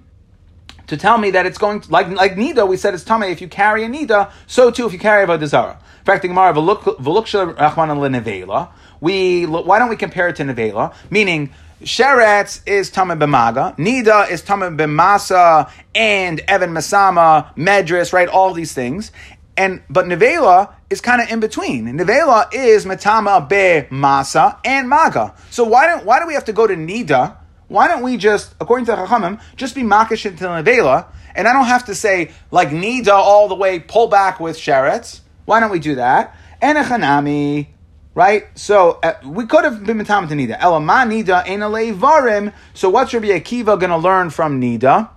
[0.87, 2.65] to tell me that it's going to, like like nida.
[2.65, 4.31] We said it's tame if you carry a nida.
[4.47, 5.75] So too if you carry a vodazara.
[5.75, 8.69] In fact, the Gemara v'luksha rachman lenevela.
[9.01, 10.93] We why don't we compare it to nevela?
[11.09, 11.53] Meaning.
[11.83, 18.29] Sheretz is Tamim B'maga, Nida is Tamim B'masa, and Evan Masama, Medris, right?
[18.29, 19.11] All these things.
[19.55, 21.85] And but Nevela is kind of in between.
[21.85, 25.35] Nevela is Matama Be Masa and Maga.
[25.51, 27.37] So why don't why do we have to go to Nida?
[27.67, 31.65] Why don't we just, according to Chachamim, just be Makish into Nevela, and I don't
[31.65, 35.21] have to say like Nida all the way, pull back with Sheretz.
[35.45, 36.35] Why don't we do that?
[36.61, 37.67] And a Chanami,
[38.15, 38.47] right?
[38.57, 40.59] So uh, we could have been matama to Nida.
[40.59, 42.53] Elama Nida ain't a varim.
[42.73, 45.09] So what's Rabbi Akiva going to learn from Nida?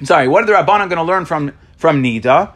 [0.00, 2.52] I'm sorry, what are the Rabbanan going to learn from from Nida?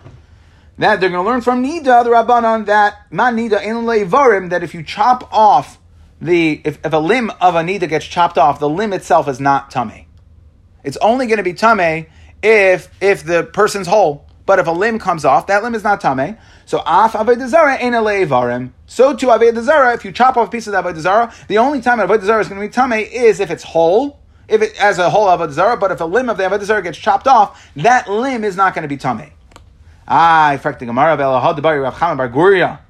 [0.78, 4.50] That they're going to learn from Nida, the Rabbanan, that man Nida in a varim.
[4.50, 5.78] That if you chop off
[6.20, 9.38] the if, if a limb of a Nida gets chopped off, the limb itself is
[9.38, 10.08] not tummy.
[10.84, 12.08] It's only going to be tummy
[12.42, 14.26] if if the person's whole.
[14.44, 16.36] But if a limb comes off, that limb is not tame.
[16.64, 18.72] So af avodah in varim.
[18.86, 21.98] So too avodah if you chop off a piece of the avodah the only time
[21.98, 25.26] avodah is going to be tame is if it's whole, if it as a whole
[25.26, 28.74] avodah But if a limb of the avodah gets chopped off, that limb is not
[28.74, 29.30] going to be tame.
[30.06, 32.80] Ah, fact the Gemara Belahad Bari Rav Chaim Bar Guria.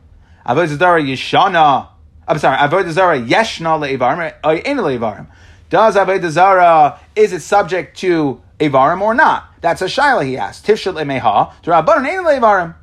[0.46, 1.88] Avodah Yeshana.
[2.26, 5.26] I'm sorry, avodah yeshna le'ivarim or ain't le'ivarim.
[5.70, 9.44] Does avodah is it subject to avarim or not?
[9.60, 10.66] That's a shaila he asked.
[10.66, 12.74] Tifshel emeha rabbanon ain't le'ivarim.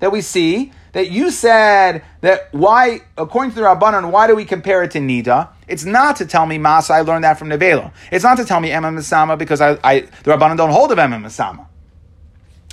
[0.00, 4.44] That we see that you said that why, according to the rabbanon, why do we
[4.44, 5.48] compare it to nida?
[5.68, 6.90] It's not to tell me masa.
[6.90, 7.92] I learned that from nevela.
[8.10, 10.98] It's not to tell me emma masama because I, I the rabbanon don't hold of
[10.98, 11.66] emma masama.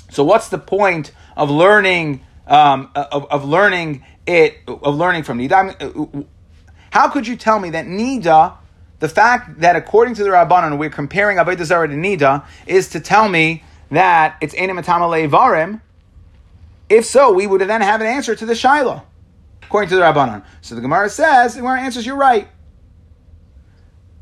[0.09, 5.79] So what's the point of learning um, of, of learning it of learning from nida?
[5.81, 6.27] Mean,
[6.91, 8.55] how could you tell me that nida,
[8.99, 12.99] the fact that according to the rabbanon we're comparing avodah zarah to nida, is to
[12.99, 15.81] tell me that it's enim varim?
[16.89, 19.03] If so, we would then have an answer to the shaila,
[19.61, 20.43] according to the rabbanon.
[20.61, 22.47] So the Gemara says, the Gemara answers, you're right.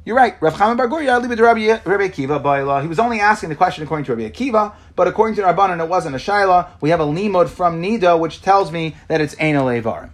[0.08, 0.42] You're right.
[0.42, 4.30] Rav Chaim Bar Guria, Rabbi Akiva, He was only asking the question according to Rabbi
[4.30, 6.70] Akiva, but according to Rabbanan, it wasn't a shaila.
[6.80, 10.12] We have a limud from Nida, which tells me that it's Ein Varim.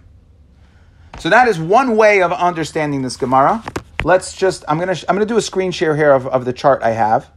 [1.20, 3.62] So that is one way of understanding this Gemara.
[4.02, 6.52] Let's just, I'm going to I'm gonna do a screen share here of, of the
[6.52, 7.30] chart I have.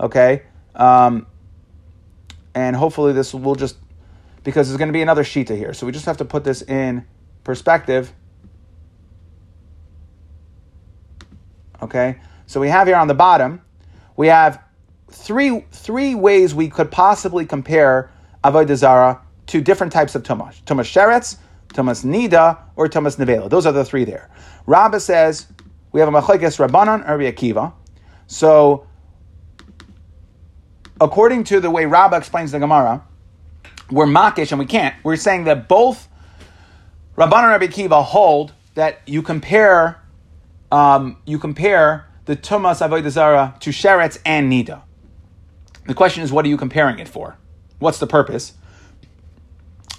[0.00, 0.42] Okay?
[0.74, 1.28] Um,
[2.52, 3.76] and hopefully this will just,
[4.42, 5.72] because there's going to be another Shita here.
[5.72, 7.06] So we just have to put this in
[7.44, 8.12] perspective.
[11.82, 12.16] Okay?
[12.46, 13.60] So we have here on the bottom,
[14.16, 14.62] we have
[15.10, 18.10] three, three ways we could possibly compare
[18.44, 20.62] Avodah zara to different types of Tumash.
[20.64, 21.36] Tumash Sheretz,
[21.68, 23.48] Tumas Nida, or Tumas Nevela.
[23.48, 24.30] Those are the three there.
[24.66, 25.46] Rabbah says
[25.92, 27.72] we have a Machlekes Rabbanan or Akiva.
[28.26, 28.86] So,
[31.00, 33.04] according to the way Rabbah explains the Gemara,
[33.90, 34.94] we're makish and we can't.
[35.04, 36.08] We're saying that both
[37.16, 40.01] Rabban and Rabbi hold that you compare,
[40.72, 44.82] um, you compare the Tumas Avodah Zarah to Sheretz and Nida.
[45.86, 47.36] The question is, what are you comparing it for?
[47.78, 48.54] What's the purpose?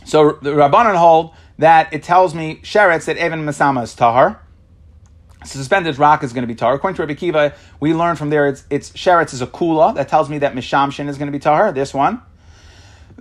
[0.05, 4.41] So the Rabbanan hold that it tells me Sheretz that Evan Masama is Tahar.
[5.45, 6.73] Suspended rock is going to be Tahar.
[6.73, 9.93] According to Rabbi Kiva, we learn from there it's, it's Sheretz is a Kula.
[9.93, 12.21] That tells me that Mishamshin is going to be Tahar, this one.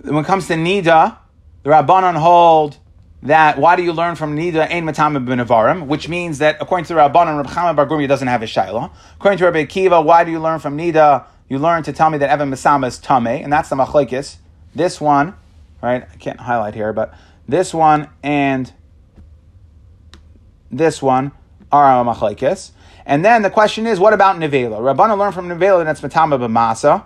[0.01, 1.17] When it comes to Nida,
[1.61, 2.77] the Rabbanan hold
[3.23, 6.93] that why do you learn from Nida Ein Matama Benavarim, which means that according to
[6.93, 8.91] the Rabbanan, Reb Chama Bar Gurmi doesn't have a Shaila.
[9.15, 11.25] According to Rabbi Kiva, why do you learn from Nida?
[11.47, 14.37] You learn to tell me that Evan Masama is Tame, and that's the Machlekes.
[14.75, 15.35] This one,
[15.81, 16.03] right?
[16.11, 17.13] I can't highlight here, but
[17.47, 18.71] this one and
[20.69, 21.31] this one
[21.71, 22.71] are Machlekes.
[23.05, 24.79] And then the question is, what about Nevela?
[24.79, 27.05] Rabbana learned from Nevela that it's Matama B'masa.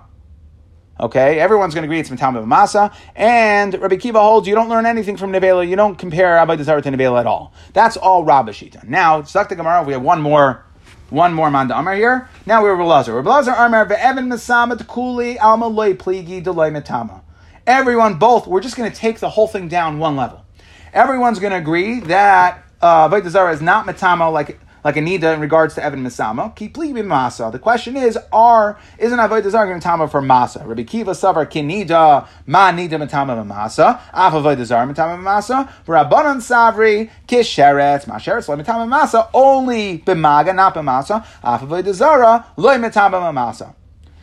[1.00, 2.94] Okay, everyone's going to agree it's Matama B'masa.
[3.16, 5.68] And Rabbi Kiva holds you don't learn anything from Nevela.
[5.68, 7.54] You don't compare Rabbi Desire to Nevela at all.
[7.74, 8.84] That's all Rabbi Shita.
[8.88, 10.64] Now, Zakta Gemara, we have one more
[11.10, 12.30] one more Manda Amar here.
[12.46, 13.18] Now we're Rabbi Lazar
[13.54, 17.22] Amar ve'evan Masamat Kuli Alma Loy Pligi Delay Matama.
[17.66, 20.46] Everyone, both, we're just going to take the whole thing down one level.
[20.94, 25.40] Everyone's going to agree that uh, Zara is not Matama like like a nida in
[25.40, 26.56] regards to Evan Masama.
[26.56, 27.52] Kipli masa.
[27.52, 30.66] The question is, are isn't Avodah Zarah going to for masa?
[30.66, 34.00] Rabbi Kiva savar kinida ma nida matama masa.
[34.14, 35.70] Af Avodah Zarah matama masa.
[35.86, 39.30] Rabbanon savri kisheret ma sheret lo matama masa.
[39.34, 41.26] Only b'maga not b'masa.
[41.44, 43.74] Af Avodah Zarah lo matama masa.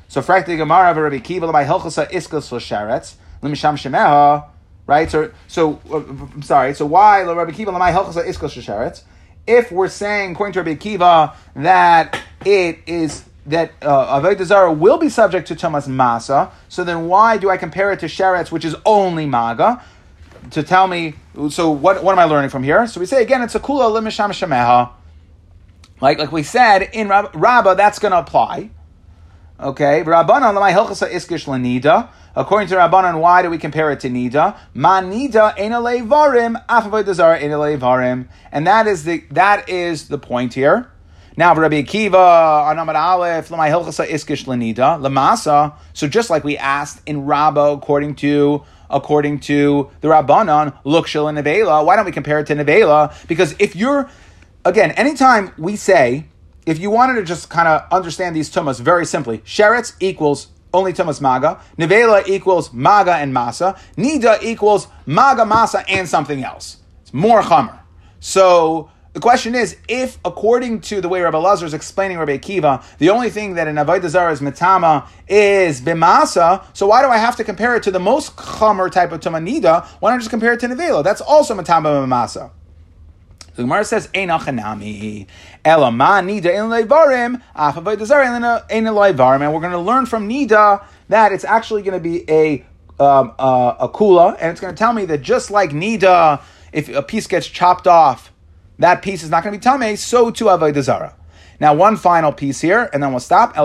[0.09, 4.47] So frankly, Gemara of Rabbi Kiva by Hilchasa iskas l'sheretz l'misham shemeha.
[4.87, 6.75] Right, so so uh, I'm sorry.
[6.75, 9.03] So why Rabbi Kiva l'may Hilchasa iskas l'sheretz?
[9.47, 14.97] If we're saying, according to Rabbi Kiva, that it is that uh, Avodah Zarah will
[14.97, 18.65] be subject to Tumas Masa, so then why do I compare it to Sheretz, which
[18.65, 19.85] is only Maga?
[20.53, 21.15] To tell me,
[21.51, 22.87] so what, what am I learning from here?
[22.87, 24.91] So we say again, it's a Kula Limisham Shemeha.
[26.01, 28.71] Like, like we said, in Rab- Rabbah, that's going to apply.
[29.61, 32.09] Okay, Rabbanan Lamai Hilchasa Iskish Lanida.
[32.35, 34.59] According to Rabbanan, why do we compare it to Nida?
[34.75, 40.91] Ma Nida varim, Afavoidazar varim, and that is the that is the point here.
[41.37, 45.77] Now, Rabbi Akiva, Anamad Aleph, Lamai Hilchasa Iskish Lanida, Lamasa.
[45.93, 51.29] So just like we asked in Rabba, according to according to the Rabbanan, look Shil
[51.29, 51.87] and Nevela.
[51.87, 53.15] Why don't we compare it to Nevela?
[53.29, 54.11] Because if you're
[54.65, 56.27] again, anytime we say
[56.67, 60.93] if you wanted to just kind of understand these tumas very simply, sheretz equals only
[60.93, 66.79] tumas maga, nevela equals maga and masa, nida equals maga masa and something else.
[67.03, 67.79] It's more chamer.
[68.21, 72.83] So the question is, if according to the way Rabbi Lazar is explaining Rabbi Akiva,
[72.99, 77.19] the only thing that in Avodah Zarah is metama is bimasa, so why do I
[77.19, 79.87] have to compare it to the most chamer type of tumanida?
[80.01, 81.05] Why don't I just compare it to nevela?
[81.05, 82.51] That's also metama bimasa.
[83.55, 85.27] The Gemara says, "Ein achanami
[85.65, 90.29] ela ma nida in leivarim afavay dezar ein leivarim," and we're going to learn from
[90.29, 92.65] nida that it's actually going to be a
[92.99, 96.41] um, uh, a kula, and it's going to tell me that just like nida,
[96.73, 98.33] if a piece gets chopped off,
[98.79, 99.97] that piece is not going to be tame.
[99.97, 101.15] So too avodah zara.
[101.61, 103.57] Now, one final piece here, and then we'll stop.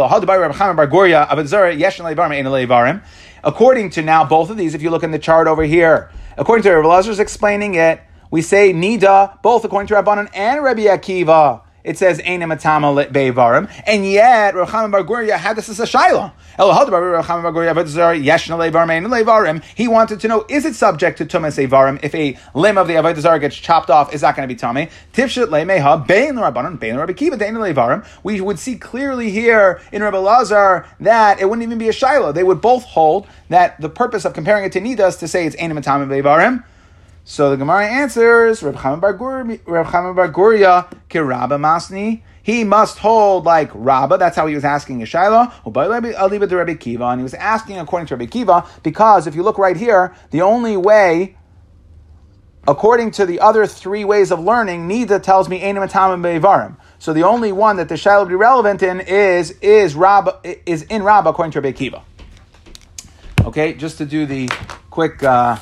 [3.44, 6.64] According to now both of these, if you look in the chart over here, according
[6.64, 8.02] to Rav explaining it,
[8.32, 11.62] we say Nida, both according to Rabbanan and Rabbi Akiva.
[11.84, 16.34] It says Ein Matama Beivarim, and yet Recham Bar Guria had this as a shaila.
[19.76, 22.96] He wanted to know is it subject to tumas evarim if a limb of the
[22.96, 24.14] avodah gets chopped off?
[24.14, 24.90] Is that going to be tummy?
[25.14, 28.06] Tifshet lemeha bein rabbanon bein Rabbi Kiva dein levarim.
[28.24, 32.34] We would see clearly here in Rabbi Lazar that it wouldn't even be a shiloh.
[32.34, 35.56] They would both hold that the purpose of comparing it to nidas to say it's
[35.56, 36.66] ein matama beivarim.
[37.30, 42.24] So the Gemara answers, Reb Chaim Bar Guria, Kirabba Masni.
[42.42, 44.18] He must hold like Rabba.
[44.18, 45.54] That's how he was asking Yeshayla.
[47.12, 50.42] And he was asking according to Rabbi Kiva because if you look right here, the
[50.42, 51.38] only way,
[52.68, 56.78] according to the other three ways of learning, Nida tells me Einim Bevarim.
[56.98, 60.82] So the only one that the Shiloh would be relevant in is is Rabba is
[60.82, 62.02] in Rabba according to Rabbi Kiva.
[63.42, 64.50] Okay, just to do the
[64.90, 65.58] quick uh,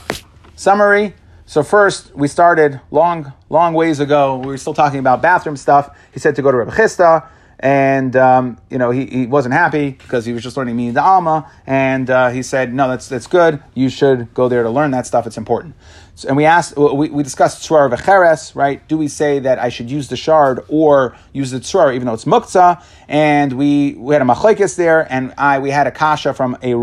[0.55, 1.13] summary.
[1.49, 4.37] So first, we started long, long ways ago.
[4.37, 5.97] We were still talking about bathroom stuff.
[6.11, 7.25] He said to go to Rebbe Chisda,
[7.57, 11.01] and um, you know he, he wasn't happy because he was just learning me the
[11.01, 13.63] Alma, and uh, he said, "No, that's that's good.
[13.75, 15.25] You should go there to learn that stuff.
[15.25, 15.75] It's important."
[16.17, 18.85] So, and we asked, we, we discussed tzrar v'cheres, right?
[18.87, 22.15] Do we say that I should use the shard or use the tzrar, even though
[22.15, 22.83] it's muktzah?
[23.07, 26.73] And we, we had a machlekes there, and I we had a kasha from a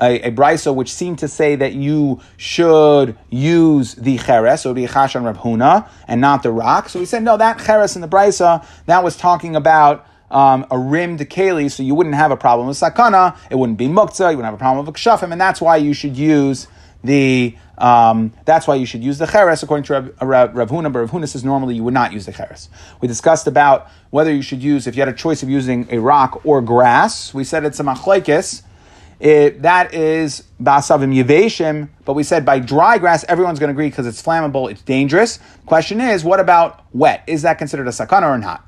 [0.00, 4.76] a, a which seemed to say that you should use the cheres, so it would
[4.76, 6.88] be a kasha on Reb Huna, and not the rock.
[6.88, 10.78] So we said no, that cheres in the brisa that was talking about um, a
[10.78, 13.36] rimmed keli, so you wouldn't have a problem with sakana.
[13.50, 14.30] It wouldn't be muktzah.
[14.30, 16.68] You wouldn't have a problem with kshafim, and that's why you should use
[17.02, 17.56] the.
[17.78, 20.92] Um, that's why you should use the cheres, according to Rav, Rav, Huna.
[20.92, 22.68] But Rav Huna says normally you would not use the cheres.
[23.00, 25.98] We discussed about whether you should use, if you had a choice of using a
[25.98, 27.32] rock or grass.
[27.32, 28.62] We said it's a machlekes.
[29.20, 33.88] It, that is basavim yeveshim, but we said by dry grass, everyone's going to agree
[33.88, 35.40] because it's flammable, it's dangerous.
[35.66, 37.24] Question is, what about wet?
[37.26, 38.64] Is that considered a sakana or not?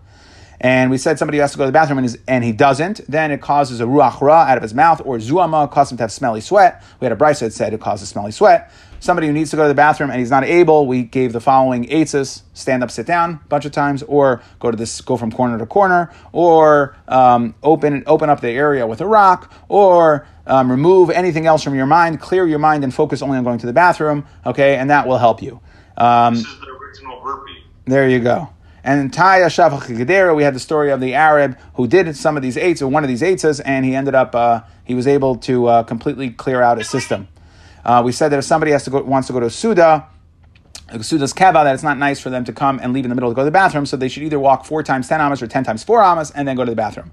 [0.61, 3.31] And we said somebody has to go to the bathroom and, and he doesn't, then
[3.31, 6.13] it causes a ruach ra out of his mouth, or zuama causes him to have
[6.13, 6.83] smelly sweat.
[7.01, 8.71] We had a brisa that said it causes smelly sweat.
[9.03, 11.41] Somebody who needs to go to the bathroom and he's not able, we gave the
[11.41, 15.17] following eitzes: stand up, sit down a bunch of times, or go to this, go
[15.17, 20.27] from corner to corner, or um, open open up the area with a rock, or
[20.47, 23.59] um, remove anything else from your mind, clear your mind, and focus only on going
[23.59, 24.27] to the bathroom.
[24.45, 25.61] Okay, and that will help you.
[25.97, 27.65] Um, This is the original burpee.
[27.87, 28.51] there you go.
[28.83, 32.37] And in Taya Shafach Gedera, we had the story of the Arab who did some
[32.37, 35.07] of these eights, or one of these eights, and he ended up, uh, he was
[35.07, 37.29] able to uh, completely clear out his system.
[37.85, 40.07] Uh, we said that if somebody has to go, wants to go to Suda,
[41.03, 43.31] Suda's keva, that it's not nice for them to come and leave in the middle
[43.31, 45.47] to go to the bathroom, so they should either walk four times 10 amas or
[45.47, 47.13] 10 times 4 amas and then go to the bathroom.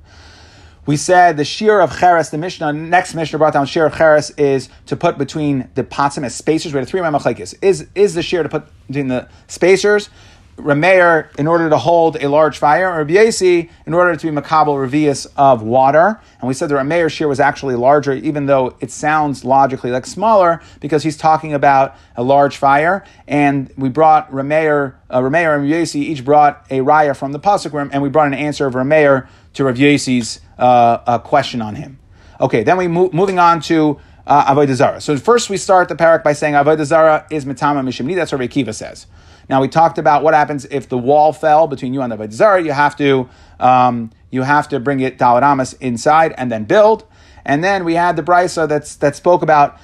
[0.88, 4.30] We said the shear of cheres, the Mishnah, next Mishnah brought down shear of cheres
[4.32, 6.74] is to put between the potzim as spacers.
[6.74, 7.55] We had a three machlekes.
[7.61, 10.09] Is is the shear to put between the spacers?
[10.58, 14.76] Rameir in order to hold a large fire, or Biesi in order to be makabel
[14.76, 16.20] revius of water.
[16.39, 20.05] And we said the Rameir shear was actually larger, even though it sounds logically like
[20.05, 23.05] smaller, because he's talking about a large fire.
[23.28, 27.89] And we brought Rameir, uh, Rameir and Biesi each brought a raya from the pasuk,
[27.91, 31.99] and we brought an answer of Rameir to Rav uh, uh, question on him.
[32.41, 35.01] Okay, then we moving on to uh, Avodah Zarah.
[35.01, 38.16] So first we start the parak by saying Avodah Zarah is Matama Mishimni.
[38.16, 39.08] That's what Rekiva says.
[39.50, 42.62] Now we talked about what happens if the wall fell between you and the Zarah.
[42.62, 43.30] You have to
[43.60, 47.06] um, you have to bring it Dalaramas inside and then build.
[47.45, 49.80] And then we had the brisa that's that spoke about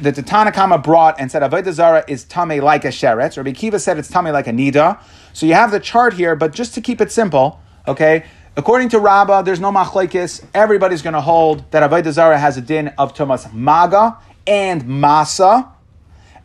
[0.00, 3.36] that the Tanna Kamma brought and said Avodah is tame like a sheretz.
[3.36, 5.00] Rabbi Kiva said it's tame like a nida.
[5.32, 8.24] So you have the chart here, but just to keep it simple, okay.
[8.56, 10.44] According to Rabbah, there's no machlekes.
[10.52, 15.70] Everybody's going to hold that Avodah has a din of Tumas Maga and Masa.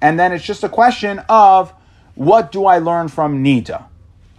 [0.01, 1.73] And then it's just a question of
[2.15, 3.85] what do I learn from Nida?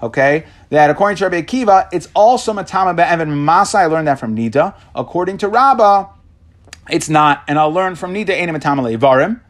[0.03, 3.77] Okay, that according to Rabbi Akiva, it's also Matama Be'evan Masa.
[3.77, 4.75] I learned that from Nida.
[4.95, 6.09] According to Rabbah,
[6.91, 9.41] it's not, and I'll learn from Nida Ein Matama Levarim.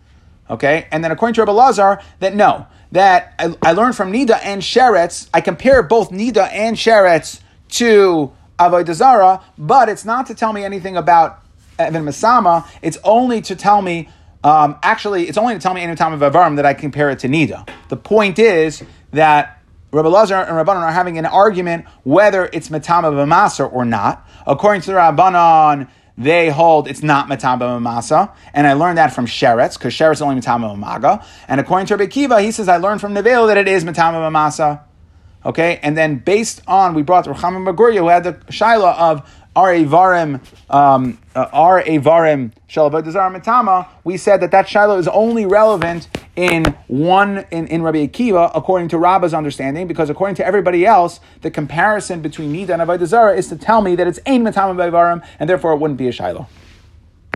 [0.49, 4.39] Okay, and then according to Rabbi Lazar, that no, that I, I learned from Nida
[4.45, 5.29] and Sheretz.
[5.35, 10.64] I compare both Nida and Sheretz to Avodah Zarah, but it's not to tell me
[10.64, 11.43] anything about
[11.79, 12.66] Evan Masama.
[12.83, 14.09] It's only to tell me,
[14.47, 17.18] um, actually, it's only to tell me any time of Avarim that I compare it
[17.20, 17.68] to Nida.
[17.88, 18.80] The point is
[19.11, 24.24] that Rabbi Lazar and Rabbanon are having an argument whether it's Matama B'Maser or not.
[24.47, 29.26] According to the Rabbanon, they hold it's not Matama B'Masa, and I learned that from
[29.26, 31.26] Sheretz, because Sheretz is only Matama B'Maga.
[31.49, 34.18] And according to Rabbi Kiva, he says I learned from Nevel that it is Matama
[34.18, 34.80] B'Masa.
[35.44, 39.73] Okay, and then based on we brought Recham Maguria who had the shaila of Ar
[39.73, 46.09] Avarim um, uh, Ar Avarim Shalabadazar Matama, we said that that Shiloh is only relevant
[46.37, 51.21] in one in, in Rabbi Akiva according to Rabba's understanding, because according to everybody else,
[51.41, 55.27] the comparison between Nida and Avodah is to tell me that it's Ein Matama Avarim,
[55.41, 56.47] and therefore it wouldn't be a shaila.